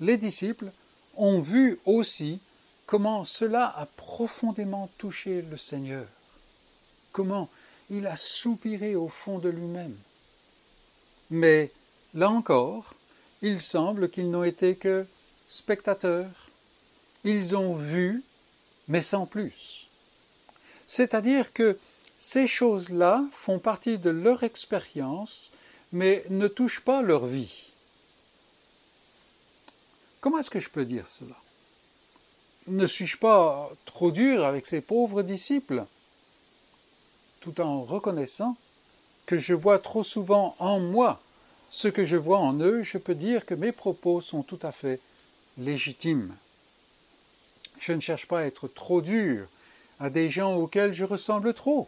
[0.00, 0.70] Les disciples
[1.16, 2.40] ont vu aussi
[2.86, 6.06] comment cela a profondément touché le Seigneur,
[7.12, 7.48] comment
[7.90, 9.96] il a soupiré au fond de lui-même.
[11.30, 11.70] Mais
[12.14, 12.94] là encore,
[13.42, 15.06] il semble qu'ils n'ont été que
[15.48, 16.50] spectateurs.
[17.24, 18.22] Ils ont vu,
[18.88, 19.88] mais sans plus.
[20.86, 21.78] C'est-à-dire que
[22.18, 25.52] ces choses-là font partie de leur expérience,
[25.92, 27.72] mais ne touchent pas leur vie.
[30.20, 31.36] Comment est-ce que je peux dire cela?
[32.66, 35.84] Ne suis-je pas trop dur avec ces pauvres disciples?
[37.40, 38.56] Tout en reconnaissant
[39.26, 41.20] que je vois trop souvent en moi
[41.70, 44.72] ce que je vois en eux, je peux dire que mes propos sont tout à
[44.72, 45.00] fait
[45.58, 46.34] légitimes.
[47.86, 49.46] Je ne cherche pas à être trop dur
[50.00, 51.86] à des gens auxquels je ressemble trop,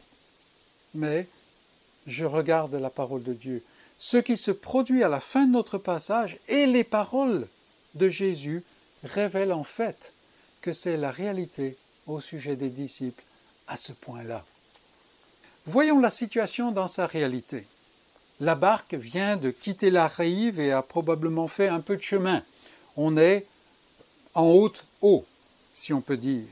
[0.94, 1.26] mais
[2.06, 3.64] je regarde la parole de Dieu.
[3.98, 7.48] Ce qui se produit à la fin de notre passage et les paroles
[7.94, 8.62] de Jésus
[9.04, 10.12] révèlent en fait
[10.60, 13.24] que c'est la réalité au sujet des disciples
[13.66, 14.44] à ce point-là.
[15.64, 17.66] Voyons la situation dans sa réalité.
[18.40, 22.42] La barque vient de quitter la rive et a probablement fait un peu de chemin.
[22.98, 23.46] On est
[24.34, 25.24] en haute eau,
[25.76, 26.46] si on peut dire.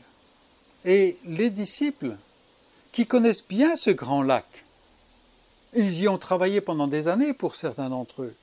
[0.84, 2.14] Et les disciples,
[2.92, 4.44] qui connaissent bien ce grand lac,
[5.72, 8.34] ils y ont travaillé pendant des années pour certains d'entre eux,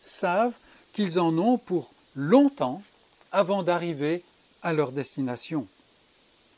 [0.00, 0.56] savent
[0.94, 2.82] qu'ils en ont pour longtemps
[3.30, 4.24] avant d'arriver
[4.62, 5.68] à leur destination.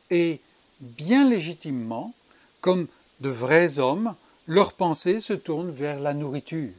[0.08, 0.40] Et
[0.80, 2.14] bien légitimement,
[2.60, 2.86] comme
[3.20, 4.14] de vrais hommes,
[4.46, 6.72] leurs pensées se tournent vers la nourriture.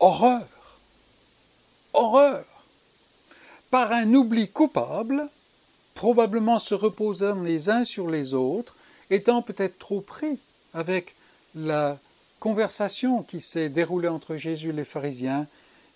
[0.00, 0.46] Horreur
[1.92, 2.44] Horreur
[3.70, 5.28] Par un oubli coupable,
[5.94, 8.76] probablement se reposant les uns sur les autres,
[9.10, 10.38] étant peut-être trop pris
[10.74, 11.14] avec
[11.54, 11.98] la
[12.40, 15.46] conversation qui s'est déroulée entre Jésus et les pharisiens,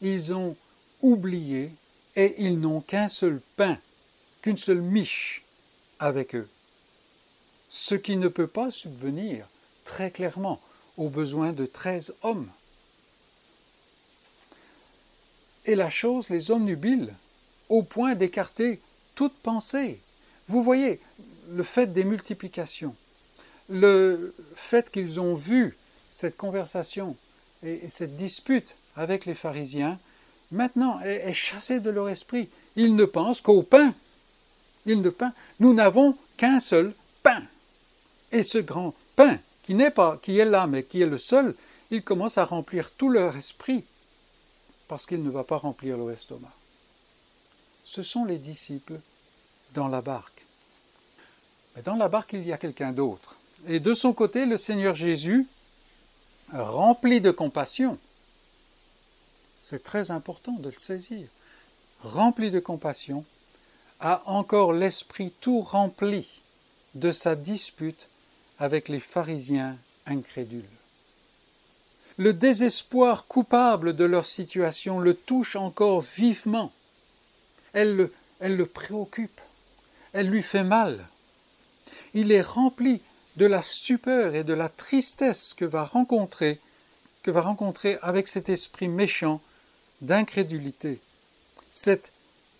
[0.01, 0.57] ils ont
[1.03, 1.71] oublié
[2.17, 3.79] et ils n'ont qu'un seul pain,
[4.43, 5.45] qu'une seule miche
[5.99, 6.49] avec eux
[7.71, 9.47] ce qui ne peut pas subvenir
[9.85, 10.61] très clairement
[10.99, 12.51] aux besoins de treize hommes.
[15.65, 17.15] Et la chose les omnubile
[17.71, 18.81] au point d'écarter
[19.15, 19.99] toute pensée.
[20.49, 21.01] Vous voyez,
[21.49, 22.95] le fait des multiplications,
[23.71, 25.77] le fait qu'ils ont vu
[26.11, 27.17] cette conversation
[27.63, 29.99] et cette dispute avec les pharisiens,
[30.51, 32.49] maintenant est, chassé de leur esprit.
[32.77, 33.95] Ils ne pensent qu'au pain.
[34.87, 35.33] Ils ne pain.
[35.61, 37.43] Nous n'avons qu'un seul pain.
[38.33, 41.55] Et ce grand pain, qui n'est pas, qui est là, mais qui est le seul,
[41.91, 43.85] il commence à remplir tout leur esprit,
[44.89, 46.53] parce qu'il ne va pas remplir leur estomac.
[47.85, 49.01] Ce sont les disciples
[49.75, 50.45] dans la barque.
[51.75, 53.37] Mais dans la barque, il y a quelqu'un d'autre.
[53.69, 55.47] Et de son côté, le Seigneur Jésus,
[56.53, 57.99] rempli de compassion,
[59.61, 61.27] c'est très important de le saisir,
[62.03, 63.25] rempli de compassion,
[64.01, 66.27] a encore l'esprit tout rempli
[66.95, 68.09] de sa dispute
[68.59, 70.65] avec les pharisiens incrédules.
[72.17, 76.73] Le désespoir coupable de leur situation le touche encore vivement.
[77.73, 79.41] Elle le, préoccupe,
[80.13, 81.07] elle lui fait mal.
[82.15, 83.01] Il est rempli
[83.37, 86.59] de la stupeur et de la tristesse que va rencontrer
[88.03, 89.41] avec cet esprit méchant
[90.01, 91.01] d'incrédulité,
[91.73, 92.13] cet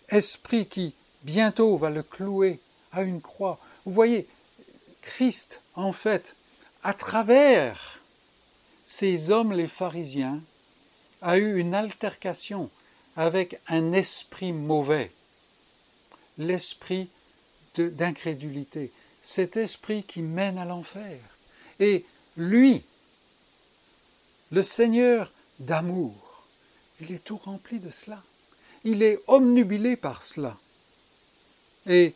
[0.09, 0.93] esprit qui
[1.23, 2.59] bientôt va le clouer
[2.91, 3.59] à une croix.
[3.85, 4.27] Vous voyez,
[5.01, 6.35] Christ, en fait,
[6.83, 7.99] à travers
[8.85, 10.41] ces hommes, les pharisiens,
[11.21, 12.69] a eu une altercation
[13.15, 15.11] avec un esprit mauvais,
[16.37, 17.09] l'esprit
[17.75, 21.19] d'incrédulité, cet esprit qui mène à l'enfer.
[21.79, 22.05] Et
[22.37, 22.83] lui,
[24.51, 26.45] le Seigneur d'amour,
[26.99, 28.21] il est tout rempli de cela.
[28.83, 30.57] Il est omnubilé par cela.
[31.87, 32.13] Et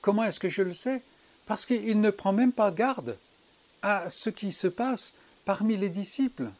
[0.00, 1.02] comment est-ce que je le sais?
[1.46, 3.18] Parce qu'il ne prend même pas garde
[3.82, 5.14] à ce qui se passe
[5.44, 6.50] parmi les disciples,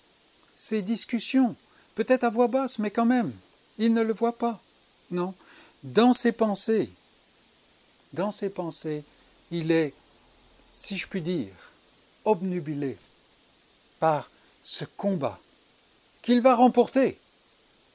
[0.56, 1.56] ces discussions,
[1.94, 3.32] peut-être à voix basse, mais quand même,
[3.78, 4.60] il ne le voit pas.
[5.10, 5.34] Non.
[5.82, 6.90] Dans ses pensées,
[8.12, 9.04] dans ses pensées,
[9.50, 9.94] il est,
[10.70, 11.54] si je puis dire,
[12.24, 12.96] obnubilé
[13.98, 14.30] par
[14.62, 15.38] ce combat
[16.22, 17.18] qu'il va remporter,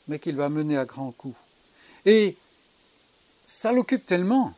[0.07, 1.37] mais qu'il va mener à grands coups.
[2.05, 2.35] Et
[3.45, 4.53] ça l'occupe tellement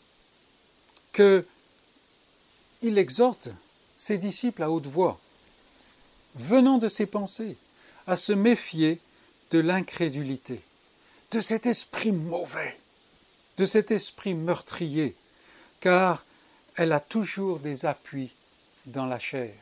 [1.12, 1.46] que
[2.82, 3.50] il exhorte
[3.96, 5.20] ses disciples à haute voix,
[6.36, 7.58] venant de ses pensées,
[8.08, 9.00] à se méfier
[9.52, 10.62] de l'incrédulité,
[11.32, 12.78] de cet esprit mauvais,
[13.58, 15.16] de cet esprit meurtrier,
[15.80, 16.26] car
[16.76, 18.34] elle a toujours des appuis
[18.86, 19.54] dans la chair,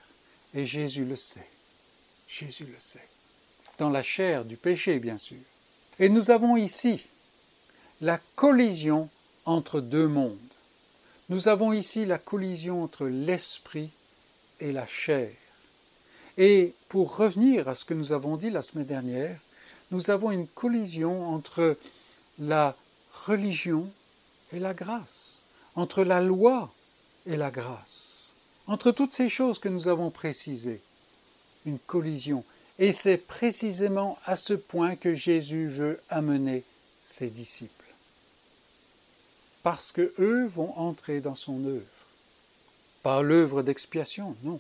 [0.54, 1.48] et Jésus le sait.
[2.28, 3.08] Jésus le sait.
[3.78, 5.38] Dans la chair du péché, bien sûr.
[6.00, 7.06] Et nous avons ici
[8.02, 9.10] la collision
[9.46, 10.38] entre deux mondes.
[11.30, 13.90] Nous avons ici la collision entre l'esprit
[14.60, 15.32] et la chair.
[16.38, 19.40] Et pour revenir à ce que nous avons dit la semaine dernière,
[19.92, 21.78] nous avons une collision entre
[22.40, 22.76] la
[23.26, 23.90] religion
[24.52, 25.44] et la grâce,
[25.76, 26.72] entre la loi
[27.26, 28.34] et la grâce,
[28.68, 30.82] entre toutes ces choses que nous avons précisées,
[31.66, 32.44] une collision.
[32.80, 36.64] Et c'est précisément à ce point que Jésus veut amener
[37.02, 37.74] ses disciples.
[39.64, 42.06] Parce que eux vont entrer dans son œuvre.
[43.04, 44.60] Pas l'œuvre d'expiation, non,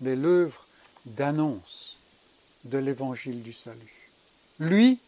[0.00, 0.66] mais l'œuvre
[1.04, 1.98] d'annonce
[2.64, 3.97] de l'évangile du salut.
[4.60, 4.98] Lui,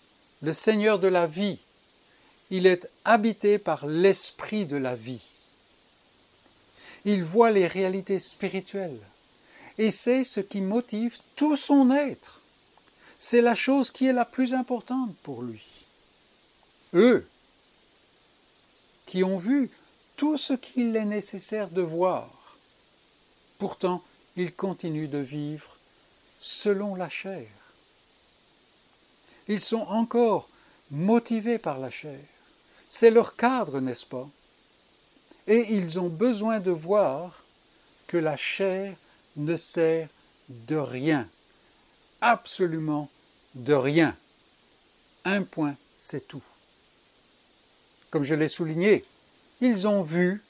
[0.43, 1.59] le Seigneur de la vie,
[2.51, 5.23] il est habité par l'esprit de la vie.
[7.05, 9.01] Il voit les réalités spirituelles
[9.79, 12.43] et c'est ce qui motive tout son être.
[13.19, 15.65] C'est la chose qui est la plus importante pour lui.
[16.95, 17.27] Eux,
[19.07, 19.71] qui ont vu
[20.17, 22.31] tout ce qu'il est nécessaire de voir,
[23.59, 24.03] pourtant
[24.37, 25.79] ils continuent de vivre
[26.39, 27.49] selon la chair.
[29.51, 30.49] Ils sont encore
[30.93, 32.21] motivés par la chair.
[32.89, 34.29] C'est leur cadre, n'est-ce pas?
[35.49, 37.43] Et ils ont besoin de voir
[38.07, 38.95] que la chair
[39.35, 40.09] ne sert
[40.49, 41.29] de rien,
[42.21, 43.11] absolument
[43.57, 44.17] de rien.
[45.25, 46.45] Un point, c'est tout.
[48.11, 49.05] Comme je l'ai souligné,
[49.61, 50.45] ils ont vu,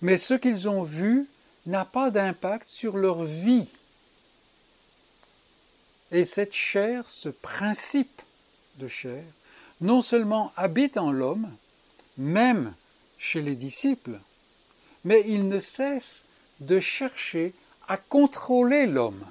[0.00, 1.28] mais ce qu'ils ont vu
[1.66, 3.68] n'a pas d'impact sur leur vie.
[6.12, 8.22] Et cette chair, ce principe
[8.76, 9.22] de chair,
[9.80, 11.50] non seulement habite en l'homme,
[12.16, 12.74] même
[13.18, 14.18] chez les disciples,
[15.04, 16.26] mais il ne cesse
[16.60, 17.54] de chercher
[17.88, 19.24] à contrôler l'homme.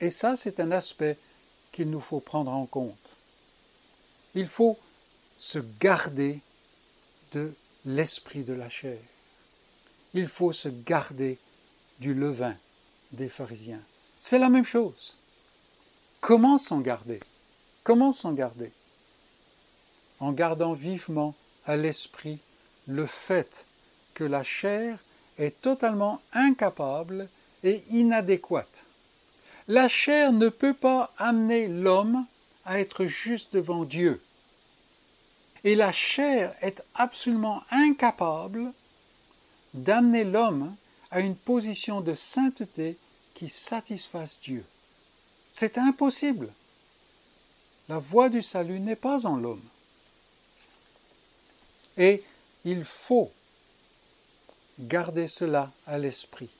[0.00, 1.16] Et ça, c'est un aspect
[1.72, 3.16] qu'il nous faut prendre en compte.
[4.34, 4.78] Il faut
[5.36, 6.40] se garder
[7.32, 7.52] de
[7.84, 8.98] l'esprit de la chair.
[10.14, 11.38] Il faut se garder
[12.00, 12.56] du levain
[13.12, 13.82] des pharisiens.
[14.18, 15.16] C'est la même chose.
[16.26, 17.20] Comment s'en garder?
[17.82, 18.72] Comment s'en garder?
[20.20, 21.34] En gardant vivement
[21.66, 22.38] à l'esprit
[22.86, 23.66] le fait
[24.14, 24.98] que la chair
[25.36, 27.28] est totalement incapable
[27.62, 28.86] et inadéquate.
[29.68, 32.24] La chair ne peut pas amener l'homme
[32.64, 34.18] à être juste devant Dieu.
[35.62, 38.72] Et la chair est absolument incapable
[39.74, 40.74] d'amener l'homme
[41.10, 42.96] à une position de sainteté
[43.34, 44.64] qui satisfasse Dieu.
[45.54, 46.52] C'est impossible.
[47.88, 49.62] La voie du salut n'est pas en l'homme.
[51.96, 52.24] Et
[52.64, 53.30] il faut
[54.80, 56.50] garder cela à l'esprit.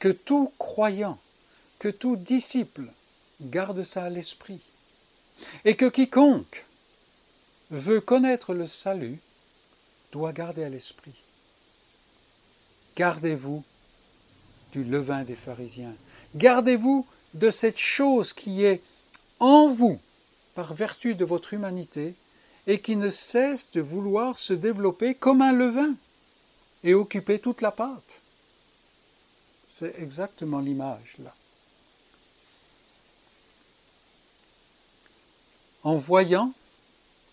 [0.00, 1.20] Que tout croyant,
[1.78, 2.92] que tout disciple
[3.40, 4.60] garde ça à l'esprit.
[5.64, 6.66] Et que quiconque
[7.70, 9.20] veut connaître le salut
[10.10, 11.14] doit garder à l'esprit.
[12.96, 13.62] Gardez-vous
[14.72, 15.94] du levain des pharisiens.
[16.34, 18.82] Gardez-vous de cette chose qui est
[19.40, 19.98] en vous
[20.54, 22.14] par vertu de votre humanité
[22.66, 25.94] et qui ne cesse de vouloir se développer comme un levain
[26.84, 28.20] et occuper toute la pâte.
[29.66, 31.34] C'est exactement l'image là.
[35.84, 36.52] En voyant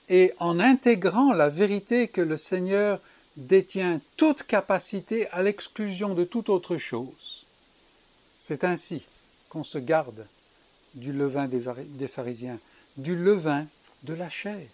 [0.07, 2.99] et en intégrant la vérité que le Seigneur
[3.37, 7.45] détient toute capacité à l'exclusion de toute autre chose.
[8.35, 9.05] C'est ainsi
[9.49, 10.25] qu'on se garde
[10.93, 12.59] du levain des pharisiens,
[12.97, 13.67] du levain
[14.03, 14.67] de la chair.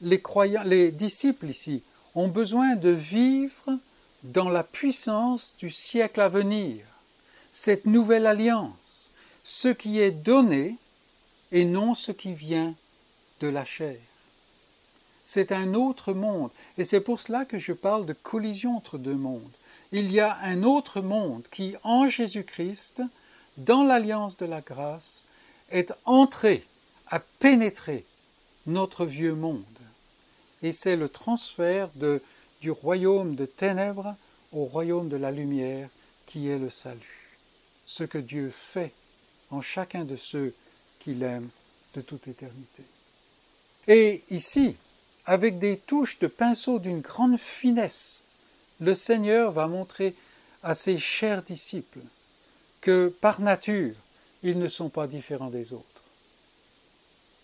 [0.00, 1.82] Les, disciples ici
[2.14, 3.78] ont besoin de vivre
[4.22, 6.84] dans la puissance du siècle à venir,
[7.52, 9.10] cette nouvelle alliance,
[9.42, 10.76] ce qui est donné
[11.52, 12.74] et non ce qui vient
[13.40, 13.98] de la chair.
[15.24, 19.14] C'est un autre monde, et c'est pour cela que je parle de collision entre deux
[19.14, 19.42] mondes.
[19.92, 23.02] Il y a un autre monde qui, en Jésus-Christ,
[23.56, 25.26] dans l'alliance de la grâce,
[25.70, 26.64] est entré,
[27.08, 28.04] a pénétré
[28.66, 29.64] notre vieux monde.
[30.62, 31.90] Et c'est le transfert
[32.60, 34.16] du royaume de ténèbres
[34.52, 35.88] au royaume de la lumière
[36.26, 37.30] qui est le salut.
[37.86, 38.92] Ce que Dieu fait
[39.50, 40.54] en chacun de ceux
[40.98, 41.48] qu'il aime
[41.94, 42.82] de toute éternité.
[43.86, 44.76] Et ici,
[45.24, 48.24] avec des touches de pinceau d'une grande finesse,
[48.80, 50.14] le Seigneur va montrer
[50.62, 52.00] à ses chers disciples
[52.80, 53.94] que par nature,
[54.42, 55.84] ils ne sont pas différents des autres.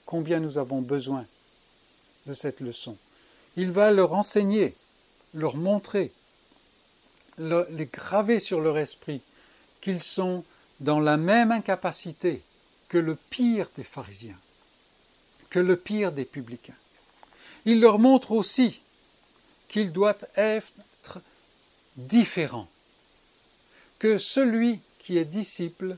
[0.07, 1.26] Combien nous avons besoin
[2.26, 2.97] de cette leçon.
[3.57, 4.74] Il va leur enseigner,
[5.35, 6.12] leur montrer,
[7.39, 9.20] les graver sur leur esprit
[9.80, 10.45] qu'ils sont
[10.80, 12.43] dans la même incapacité
[12.89, 14.39] que le pire des pharisiens,
[15.51, 16.76] que le pire des publicains.
[17.64, 18.83] Il leur montre aussi
[19.68, 20.72] qu'il doit être
[21.97, 22.68] différent,
[23.99, 25.97] que celui qui est disciple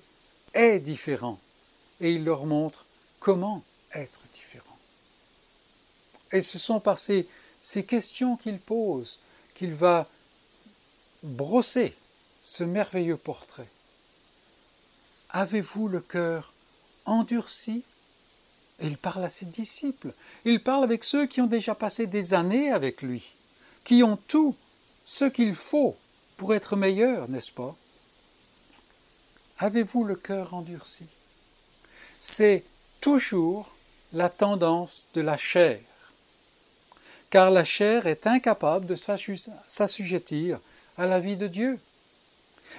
[0.53, 1.39] est différent,
[2.01, 2.87] et il leur montre
[3.21, 4.79] comment être différent.
[6.33, 7.29] Et ce sont par ces,
[7.61, 9.21] ces questions qu'il pose
[9.55, 10.09] qu'il va
[11.23, 11.95] brosser
[12.43, 13.69] ce merveilleux portrait.
[15.31, 16.53] Avez-vous le cœur
[17.07, 17.83] endurci?
[18.83, 20.13] Il parle à ses disciples.
[20.45, 23.25] Il parle avec ceux qui ont déjà passé des années avec lui,
[23.85, 24.57] qui ont tout
[25.05, 25.97] ce qu'il faut
[26.37, 27.75] pour être meilleurs, n'est-ce pas?
[29.59, 31.05] Avez-vous le cœur endurci?
[32.19, 32.65] C'est
[33.01, 33.75] toujours
[34.13, 35.81] la tendance de la chair,
[37.31, 40.59] car la chair est incapable de s'assujettir
[40.97, 41.79] à la vie de Dieu.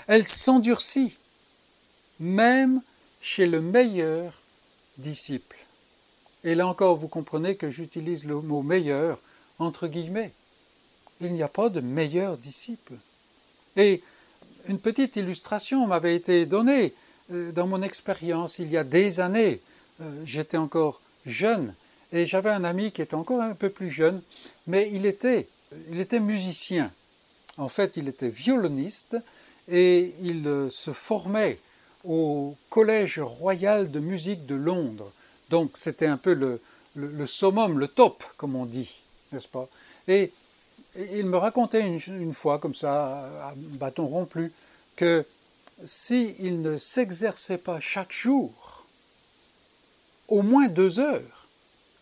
[0.07, 1.17] Elle s'endurcit,
[2.19, 2.81] même
[3.21, 4.41] chez le meilleur
[4.97, 5.57] disciple.
[6.43, 9.19] Et là encore, vous comprenez que j'utilise le mot meilleur
[9.59, 10.31] entre guillemets.
[11.21, 12.93] Il n'y a pas de meilleur disciple.
[13.77, 14.01] Et
[14.67, 16.93] une petite illustration m'avait été donnée
[17.31, 19.61] euh, dans mon expérience il y a des années.
[20.01, 21.73] Euh, j'étais encore jeune
[22.11, 24.21] et j'avais un ami qui était encore un peu plus jeune,
[24.67, 25.47] mais il était,
[25.89, 26.91] il était musicien.
[27.57, 29.17] En fait, il était violoniste
[29.69, 31.59] et il euh, se formait
[32.03, 35.11] au Collège royal de musique de Londres.
[35.49, 36.61] Donc c'était un peu le,
[36.95, 39.67] le, summum, le top, comme on dit, n'est-ce pas?
[40.07, 40.31] Et,
[40.97, 44.51] il me racontait une, fois, comme ça, à bâton rompu,
[44.95, 45.25] que
[45.83, 48.85] s'il ne s'exerçait pas chaque jour,
[50.27, 51.47] au moins deux heures,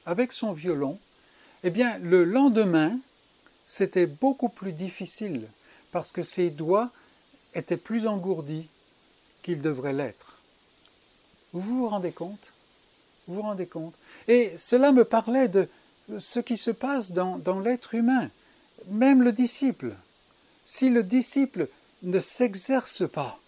[0.05, 0.99] avec son violon,
[1.63, 2.97] eh bien, le lendemain,
[3.65, 5.47] c'était beaucoup plus difficile,
[5.91, 6.91] parce que ses doigts
[7.55, 8.67] étaient plus engourdis
[9.41, 10.39] qu'ils devraient l'être.
[11.51, 12.53] Vous vous rendez compte?
[13.27, 13.93] Vous vous rendez compte?
[14.27, 15.67] Et cela me parlait de
[16.17, 18.29] ce qui se passe dans, dans l'être humain,
[18.87, 19.95] même le disciple.
[20.65, 21.67] Si le disciple
[22.03, 23.39] ne s'exerce pas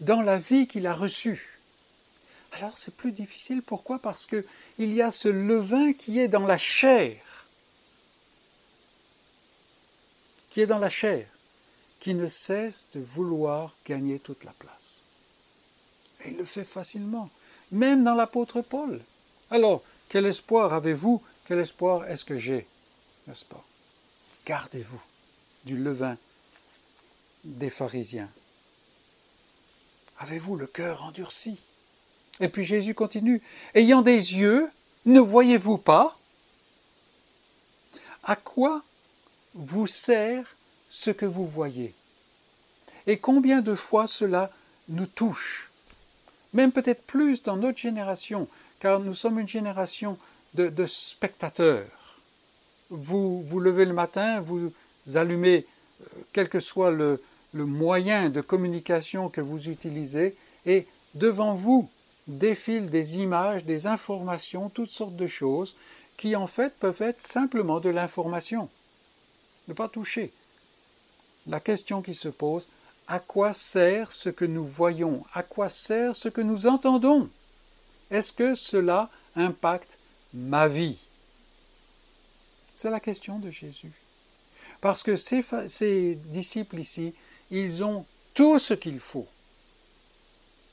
[0.00, 1.58] dans la vie qu'il a reçue,
[2.52, 3.62] alors c'est plus difficile.
[3.62, 3.98] Pourquoi?
[3.98, 4.44] Parce qu'il
[4.78, 7.16] y a ce levain qui est dans la chair,
[10.50, 11.26] qui est dans la chair,
[12.00, 15.04] qui ne cesse de vouloir gagner toute la place.
[16.20, 17.28] Et il le fait facilement
[17.72, 19.00] même dans l'apôtre Paul.
[19.50, 21.22] Alors, quel espoir avez-vous?
[21.46, 22.66] Quel espoir est-ce que j'ai?
[23.26, 23.62] N'est-ce pas?
[24.46, 25.02] Gardez-vous
[25.64, 26.16] du levain
[27.44, 28.30] des pharisiens.
[30.18, 31.58] Avez-vous le cœur endurci?
[32.40, 33.42] Et puis Jésus continue.
[33.74, 34.70] Ayant des yeux,
[35.06, 36.18] ne voyez-vous pas?
[38.24, 38.82] À quoi
[39.54, 40.56] vous sert
[40.88, 41.94] ce que vous voyez?
[43.06, 44.50] Et combien de fois cela
[44.88, 45.70] nous touche?
[46.52, 48.48] Même peut-être plus dans notre génération,
[48.80, 50.18] car nous sommes une génération
[50.54, 52.03] de, spectateurs.
[52.90, 54.72] Vous vous levez le matin, vous
[55.14, 55.66] allumez,
[56.02, 57.22] euh, quel que soit le,
[57.52, 61.88] le moyen de communication que vous utilisez, et devant vous
[62.26, 65.76] défilent des images, des informations, toutes sortes de choses,
[66.16, 68.68] qui en fait peuvent être simplement de l'information.
[69.68, 70.32] Ne pas toucher.
[71.46, 72.68] La question qui se pose,
[73.06, 75.24] à quoi sert ce que nous voyons?
[75.34, 77.28] À quoi sert ce que nous entendons?
[78.10, 79.98] Est-ce que cela impacte
[80.32, 80.98] ma vie?
[82.74, 83.92] C'est la question de Jésus.
[84.80, 87.14] Parce que ces, disciples ici,
[87.50, 88.04] ils ont
[88.34, 89.28] tout ce qu'il faut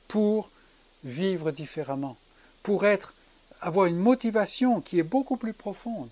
[0.08, 0.50] pour
[1.04, 2.18] vivre différemment,
[2.64, 3.14] pour être,
[3.62, 6.10] avoir une motivation qui est beaucoup plus profonde.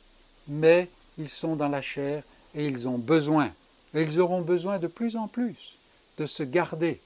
[0.48, 2.24] Mais ils sont dans la chair
[2.56, 3.52] et ils ont besoin,
[3.94, 5.78] et ils auront besoin de plus en plus
[6.18, 7.02] de se garder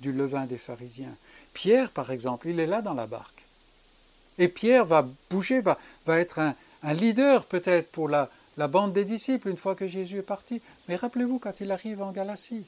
[0.00, 1.14] du levain des pharisiens.
[1.52, 3.44] Pierre, par exemple, il est là dans la barque.
[4.38, 8.28] Et Pierre va bouger, va, va être un, un leader peut-être pour la,
[8.68, 10.60] bande des disciples une fois que Jésus est parti.
[10.88, 12.64] Mais rappelez-vous quand il arrive en Galatie.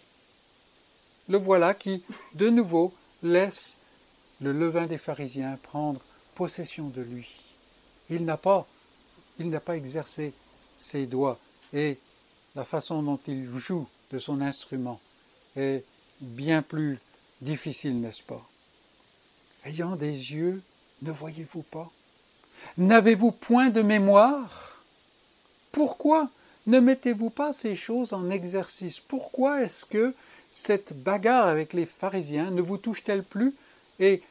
[1.28, 2.02] Le voilà qui,
[2.34, 2.92] de nouveau,
[3.22, 3.78] laisse
[4.40, 6.00] le levain des pharisiens prendre
[6.34, 7.28] possession de lui.
[8.10, 8.66] Il n'a pas
[9.76, 10.32] exercé
[10.76, 11.38] ses doigts
[11.72, 11.98] et
[12.54, 15.00] la façon dont il joue de son instrument
[15.56, 15.84] est
[16.20, 16.98] bien plus
[17.40, 18.44] difficile, n'est-ce pas?
[19.64, 20.62] Ayant des yeux,
[21.02, 21.90] ne voyez-vous pas?
[22.78, 24.82] N'avez-vous point de mémoire?
[25.72, 26.28] Pourquoi
[26.66, 29.00] ne mettez-vous pas ces choses en exercice?
[29.00, 30.14] Pourquoi est-ce que
[30.50, 33.55] cette bagarre avec les pharisiens ne vous touche-t-elle plus?
[34.00, 34.22] Et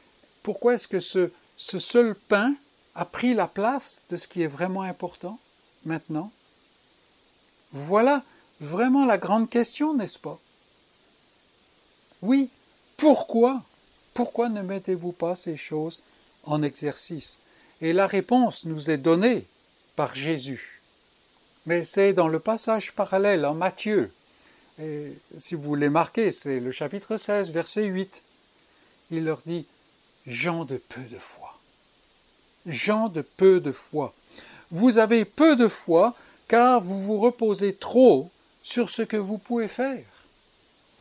[0.42, 2.54] pourquoi est-ce que ce, seul pain
[2.94, 5.38] a pris la place de ce qui est vraiment important
[5.84, 6.30] maintenant?
[7.72, 8.22] Voilà
[8.60, 10.38] vraiment la grande question, n'est-ce pas?
[12.22, 12.48] Oui,
[12.96, 13.62] pourquoi
[14.14, 16.00] Pourquoi ne mettez-vous pas ces choses
[16.44, 17.40] en exercice?
[17.80, 19.46] Et la réponse nous est donnée
[19.96, 20.80] par Jésus.
[21.66, 24.10] Mais c'est dans le passage parallèle en Matthieu.
[24.80, 28.22] Et si vous voulez marquer, c'est le chapitre 16, verset 8.
[29.10, 29.66] Il leur dit
[30.26, 31.58] Gens de peu de foi.
[32.66, 34.14] Gens de peu de foi.
[34.70, 36.14] Vous avez peu de foi
[36.48, 38.30] car vous vous reposez trop
[38.62, 40.04] sur ce que vous pouvez faire.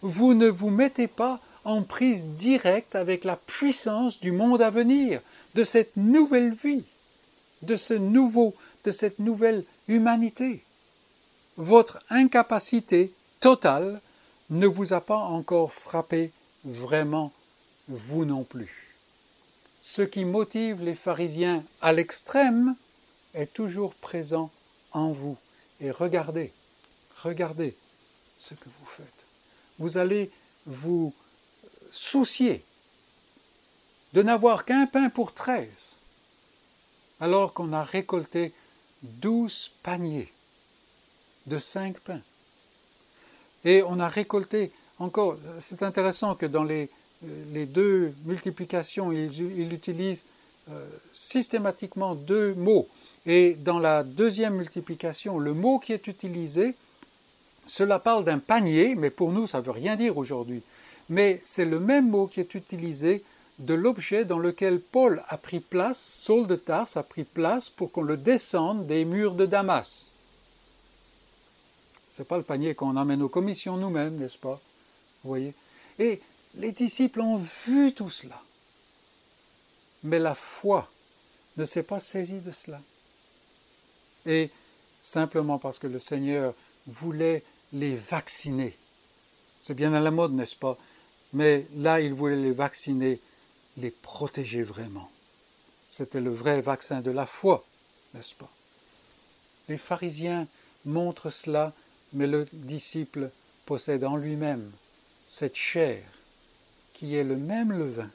[0.02, 5.22] Vous ne vous mettez pas en prise directe avec la puissance du monde à venir,
[5.56, 6.84] de cette nouvelle vie,
[7.62, 8.54] de ce nouveau,
[8.84, 10.64] de cette nouvelle humanité.
[11.58, 14.02] Votre incapacité totale
[14.50, 16.32] ne vous a pas encore frappé
[16.66, 17.32] vraiment,
[17.88, 18.96] vous non plus.
[19.82, 22.76] Ce qui motive les pharisiens à l'extrême
[23.34, 24.50] est toujours présent
[24.92, 25.38] en vous.
[25.82, 26.54] Et regardez,
[27.22, 27.76] regardez
[28.40, 29.26] ce que vous faites.
[29.80, 30.32] Vous allez
[30.66, 31.14] vous
[31.94, 32.66] soucier
[34.14, 35.98] de n'avoir qu'un pain pour treize,
[37.20, 38.52] alors qu'on a récolté
[39.04, 40.32] douze paniers
[41.46, 42.22] de cinq pains.
[43.64, 46.90] Et on a récolté encore, c'est intéressant que dans les,
[47.52, 50.26] les deux multiplications, il, il utilise
[50.72, 52.88] euh, systématiquement deux mots.
[53.26, 56.76] Et dans la deuxième multiplication, le mot qui est utilisé,
[57.66, 60.64] cela parle d'un panier, mais pour nous, ça ne veut rien dire aujourd'hui.
[61.10, 63.24] Mais c'est le même mot qui est utilisé
[63.60, 67.92] de l'objet dans lequel Paul a pris place, Saul de Tarse a pris place pour
[67.92, 70.10] qu'on le descende des murs de Damas.
[72.08, 74.60] Ce n'est pas le panier qu'on emmène aux commissions nous-mêmes, n'est-ce pas?
[75.24, 75.54] Vous voyez?
[76.00, 76.22] Et
[76.56, 78.40] les disciples ont vu tout cela.
[80.04, 80.90] Mais la foi
[81.58, 82.82] ne s'est pas saisie de cela.
[84.26, 84.50] Et
[85.02, 86.54] simplement parce que le Seigneur
[86.88, 88.76] voulait les vacciner.
[89.62, 90.78] C'est bien à la mode, n'est-ce pas?
[91.34, 93.20] Mais là, il voulait les vacciner,
[93.78, 95.10] les protéger vraiment.
[95.86, 97.66] C'était le vrai vaccin de la foi,
[98.14, 98.50] n'est-ce pas?
[99.68, 100.48] Les pharisiens
[100.86, 101.74] montrent cela,
[102.14, 103.32] mais le disciple
[103.66, 104.72] possède en lui-même
[105.26, 106.04] cette chair
[106.94, 108.12] qui est le même levain,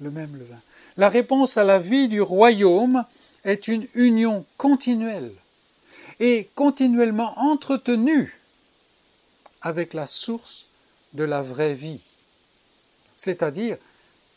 [0.00, 0.60] le même levain.
[0.96, 3.04] La réponse à la vie du royaume
[3.44, 5.32] est une union continuelle
[6.18, 8.38] et continuellement entretenue
[9.62, 10.66] avec la source
[11.14, 12.00] de la vraie vie,
[13.20, 13.76] c'est-à-dire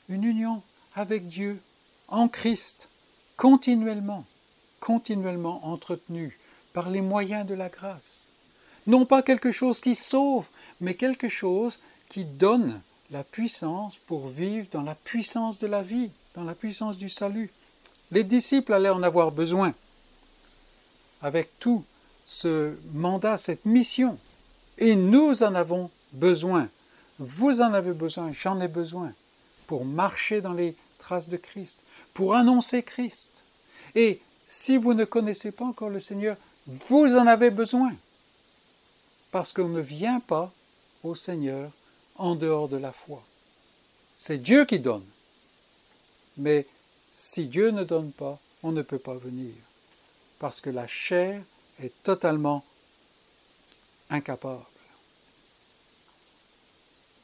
[0.09, 0.61] une union
[0.93, 1.61] avec Dieu
[2.09, 2.89] en Christ,
[3.37, 4.25] continuellement,
[4.81, 6.37] continuellement entretenue
[6.73, 8.31] par les moyens de la grâce.
[8.85, 10.49] Non pas quelque chose qui sauve,
[10.81, 11.79] mais quelque chose
[12.09, 16.97] qui donne la puissance pour vivre dans la puissance de la vie, dans la puissance
[16.97, 17.49] du salut.
[18.11, 19.73] Les disciples allaient en avoir besoin.
[21.21, 21.85] Avec tout
[22.25, 24.19] ce mandat, cette mission,
[24.77, 26.67] et nous en avons besoin.
[27.19, 29.13] Vous en avez besoin, j'en ai besoin
[29.67, 31.83] pour marcher dans les traces de Christ,
[32.13, 33.43] pour annoncer Christ.
[33.95, 36.37] Et si vous ne connaissez pas encore le Seigneur,
[36.67, 37.93] vous en avez besoin.
[39.31, 40.51] Parce qu'on ne vient pas
[41.03, 41.71] au Seigneur
[42.15, 43.23] en dehors de la foi.
[44.17, 45.05] C'est Dieu qui donne.
[46.37, 46.65] Mais
[47.09, 49.53] si Dieu ne donne pas, on ne peut pas venir.
[50.39, 51.41] Parce que la chair
[51.81, 52.63] est totalement
[54.09, 54.63] incapable.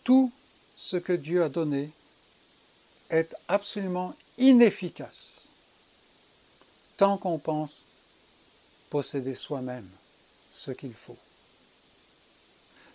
[0.03, 0.31] Tout
[0.77, 1.91] ce que Dieu a donné
[3.09, 5.49] est absolument inefficace
[6.97, 7.85] tant qu'on pense
[8.89, 9.87] posséder soi-même
[10.51, 11.17] ce qu'il faut.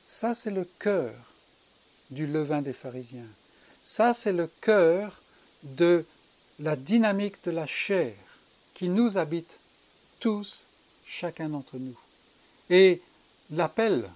[0.04, 1.14] Ça, c'est le cœur
[2.10, 3.28] du levain des pharisiens.
[3.82, 5.22] Ça, c'est le cœur
[5.62, 6.04] de
[6.58, 8.14] la dynamique de la chair
[8.74, 9.58] qui nous habite
[10.20, 10.66] tous,
[11.04, 11.98] chacun d'entre nous.
[12.70, 13.00] Et
[13.50, 14.08] l'appel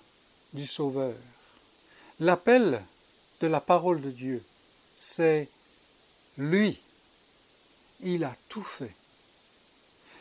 [0.53, 1.15] du Sauveur,
[2.21, 2.85] l'appel
[3.41, 4.45] de la parole de Dieu,
[4.95, 5.49] c'est
[6.37, 6.81] lui.
[8.01, 8.95] Il a tout fait.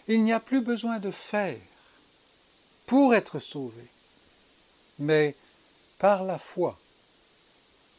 [0.08, 1.60] Il n'y a plus besoin de faire
[2.86, 3.86] pour être sauvé.
[5.00, 5.36] Mais
[6.00, 6.78] par la foi,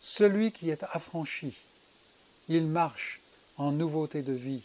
[0.01, 1.57] celui qui est affranchi,
[2.49, 3.21] il marche
[3.57, 4.63] en nouveauté de vie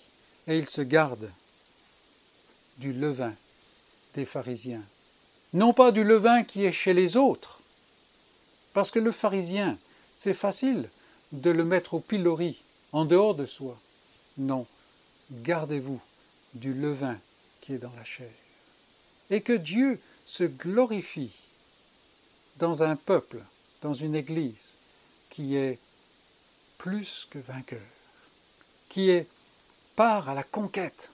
[0.48, 1.32] et il se garde
[2.78, 3.36] du levain
[4.14, 4.84] des pharisiens.
[5.54, 7.63] Non pas du levain qui est chez les autres,
[8.74, 9.78] parce que le pharisien,
[10.14, 10.90] c'est facile
[11.32, 12.62] de le mettre au pilori,
[12.92, 13.80] en dehors de soi.
[14.38, 14.68] Non,
[15.32, 16.02] gardez-vous
[16.54, 17.20] du levain
[17.62, 18.30] qui est dans la chair.
[19.30, 21.34] Et que Dieu se glorifie
[22.58, 23.44] dans un peuple,
[23.82, 24.78] dans une Église
[25.30, 25.80] qui est
[26.78, 27.80] plus que vainqueur,
[28.90, 29.28] qui est
[29.96, 31.12] part à la conquête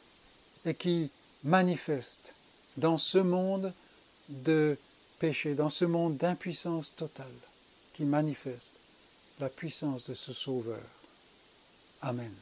[0.66, 1.12] et qui
[1.44, 2.36] manifeste
[2.78, 3.74] dans ce monde
[4.30, 4.78] de
[5.20, 7.28] péché, dans ce monde d'impuissance totale,
[8.00, 8.80] qui manifeste
[9.42, 10.86] la puissance de ce Sauveur.
[12.02, 12.34] Amen.